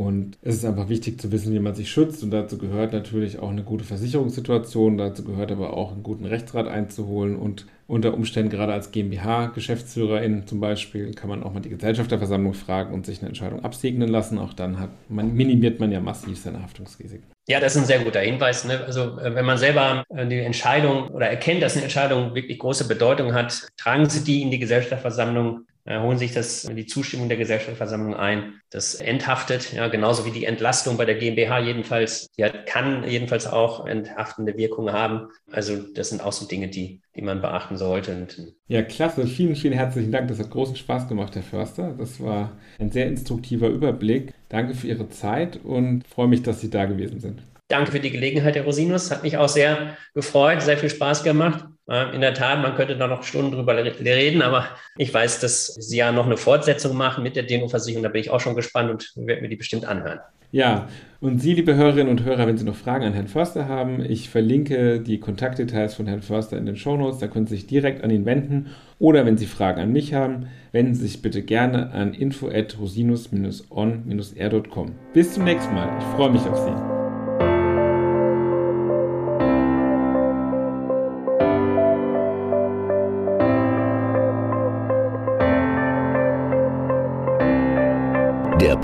Und 0.00 0.38
es 0.40 0.54
ist 0.54 0.64
einfach 0.64 0.88
wichtig 0.88 1.20
zu 1.20 1.30
wissen, 1.30 1.52
wie 1.52 1.58
man 1.58 1.74
sich 1.74 1.90
schützt. 1.90 2.22
Und 2.22 2.30
dazu 2.30 2.56
gehört 2.56 2.94
natürlich 2.94 3.38
auch 3.38 3.50
eine 3.50 3.62
gute 3.62 3.84
Versicherungssituation. 3.84 4.96
Dazu 4.96 5.24
gehört 5.24 5.52
aber 5.52 5.76
auch 5.76 5.92
einen 5.92 6.02
guten 6.02 6.24
Rechtsrat 6.24 6.68
einzuholen. 6.68 7.36
Und 7.36 7.66
unter 7.86 8.14
Umständen, 8.14 8.48
gerade 8.48 8.72
als 8.72 8.92
GmbH-Geschäftsführerin 8.92 10.46
zum 10.46 10.58
Beispiel, 10.58 11.12
kann 11.12 11.28
man 11.28 11.42
auch 11.42 11.52
mal 11.52 11.60
die 11.60 11.68
Gesellschafterversammlung 11.68 12.54
fragen 12.54 12.94
und 12.94 13.04
sich 13.04 13.18
eine 13.18 13.28
Entscheidung 13.28 13.62
absegnen 13.62 14.08
lassen. 14.08 14.38
Auch 14.38 14.54
dann 14.54 14.80
hat 14.80 14.88
man, 15.10 15.34
minimiert 15.34 15.80
man 15.80 15.92
ja 15.92 16.00
massiv 16.00 16.38
seine 16.38 16.62
Haftungsrisiken. 16.62 17.26
Ja, 17.46 17.60
das 17.60 17.76
ist 17.76 17.82
ein 17.82 17.86
sehr 17.86 17.98
guter 17.98 18.20
Hinweis. 18.20 18.64
Ne? 18.64 18.82
Also 18.86 19.18
äh, 19.18 19.34
wenn 19.34 19.44
man 19.44 19.58
selber 19.58 20.02
äh, 20.16 20.26
die 20.26 20.38
Entscheidung 20.38 21.08
oder 21.08 21.28
erkennt, 21.28 21.62
dass 21.62 21.74
eine 21.74 21.82
Entscheidung 21.82 22.34
wirklich 22.34 22.58
große 22.58 22.88
Bedeutung 22.88 23.34
hat, 23.34 23.68
tragen 23.76 24.08
Sie 24.08 24.24
die 24.24 24.40
in 24.40 24.50
die 24.50 24.60
Gesellschafterversammlung 24.60 25.66
holen 25.87 26.19
sich 26.19 26.33
das, 26.33 26.62
die 26.62 26.87
Zustimmung 26.87 27.29
der 27.29 27.38
Gesellschaftsversammlung 27.38 28.14
ein. 28.14 28.61
Das 28.71 28.95
enthaftet, 28.95 29.73
ja, 29.73 29.88
genauso 29.88 30.25
wie 30.25 30.31
die 30.31 30.45
Entlastung 30.45 30.97
bei 30.97 31.05
der 31.05 31.14
GmbH 31.16 31.59
jedenfalls. 31.61 32.31
Die 32.37 32.45
hat, 32.45 32.66
kann 32.66 33.05
jedenfalls 33.09 33.47
auch 33.47 33.87
enthaftende 33.87 34.57
Wirkungen 34.57 34.93
haben. 34.93 35.29
Also 35.51 35.77
das 35.95 36.11
sind 36.11 36.23
auch 36.23 36.33
so 36.33 36.47
Dinge, 36.47 36.69
die, 36.69 37.01
die 37.16 37.23
man 37.23 37.40
beachten 37.40 37.77
sollte. 37.77 38.14
Und, 38.14 38.55
ja, 38.69 38.83
klasse. 38.83 39.27
Vielen, 39.27 39.57
vielen 39.57 39.75
herzlichen 39.75 40.12
Dank. 40.12 40.29
Das 40.29 40.38
hat 40.38 40.51
großen 40.51 40.77
Spaß 40.77 41.09
gemacht, 41.09 41.35
Herr 41.35 41.43
Förster. 41.43 41.95
Das 41.99 42.23
war 42.23 42.53
ein 42.79 42.90
sehr 42.90 43.07
instruktiver 43.07 43.69
Überblick. 43.69 44.33
Danke 44.49 44.75
für 44.75 44.87
Ihre 44.87 45.09
Zeit 45.09 45.59
und 45.64 46.07
freue 46.07 46.29
mich, 46.29 46.43
dass 46.43 46.61
Sie 46.61 46.71
da 46.71 46.85
gewesen 46.85 47.21
sind. 47.21 47.43
Danke 47.69 47.93
für 47.93 48.01
die 48.01 48.11
Gelegenheit, 48.11 48.57
Herr 48.57 48.64
Rosinus. 48.64 49.12
Hat 49.12 49.23
mich 49.23 49.37
auch 49.37 49.49
sehr 49.49 49.97
gefreut, 50.12 50.61
sehr 50.61 50.77
viel 50.77 50.90
Spaß 50.90 51.23
gemacht. 51.23 51.66
In 52.14 52.20
der 52.20 52.35
Tat, 52.35 52.62
man 52.62 52.76
könnte 52.76 52.96
da 52.96 53.09
noch 53.09 53.24
Stunden 53.24 53.50
drüber 53.50 53.76
reden, 53.76 54.42
aber 54.42 54.66
ich 54.96 55.12
weiß, 55.12 55.40
dass 55.40 55.66
Sie 55.66 55.96
ja 55.96 56.12
noch 56.12 56.26
eine 56.26 56.37
Fortsetzung 56.37 56.96
machen 56.96 57.24
mit 57.24 57.35
der 57.35 57.42
Demo-Versicherung. 57.42 58.05
Da 58.05 58.11
bin 58.11 58.20
ich 58.20 58.31
auch 58.31 58.38
schon 58.38 58.55
gespannt 58.55 58.90
und 58.90 59.12
werde 59.26 59.42
mir 59.42 59.48
die 59.48 59.57
bestimmt 59.57 59.85
anhören. 59.85 60.20
Ja, 60.53 60.88
und 61.20 61.40
Sie, 61.40 61.55
liebe 61.55 61.74
Hörerinnen 61.74 62.09
und 62.09 62.22
Hörer, 62.24 62.46
wenn 62.46 62.59
Sie 62.59 62.64
noch 62.64 62.76
Fragen 62.76 63.05
an 63.05 63.12
Herrn 63.12 63.26
Förster 63.26 63.66
haben, 63.68 64.05
ich 64.05 64.31
verlinke 64.31 65.00
die 65.00 65.18
Kontaktdetails 65.18 65.94
von 65.94 66.07
Herrn 66.07 66.22
Förster 66.22 66.59
in 66.59 66.66
den 66.66 66.76
Shownotes. 66.76 67.18
Da 67.18 67.26
können 67.26 67.46
Sie 67.46 67.57
sich 67.57 67.66
direkt 67.66 68.05
an 68.05 68.11
ihn 68.11 68.24
wenden. 68.24 68.68
Oder 68.98 69.26
wenn 69.26 69.37
Sie 69.37 69.46
Fragen 69.46 69.81
an 69.81 69.92
mich 69.92 70.14
haben, 70.14 70.46
wenden 70.72 70.94
Sie 70.94 71.03
sich 71.03 71.22
bitte 71.22 71.42
gerne 71.42 71.90
an 71.92 72.14
info@rosinus-on-r.com. 72.14 74.92
Bis 75.12 75.35
zum 75.35 75.44
nächsten 75.44 75.74
Mal. 75.74 75.88
Ich 75.98 76.05
freue 76.16 76.31
mich 76.31 76.42
auf 76.42 76.59
Sie. 76.59 76.99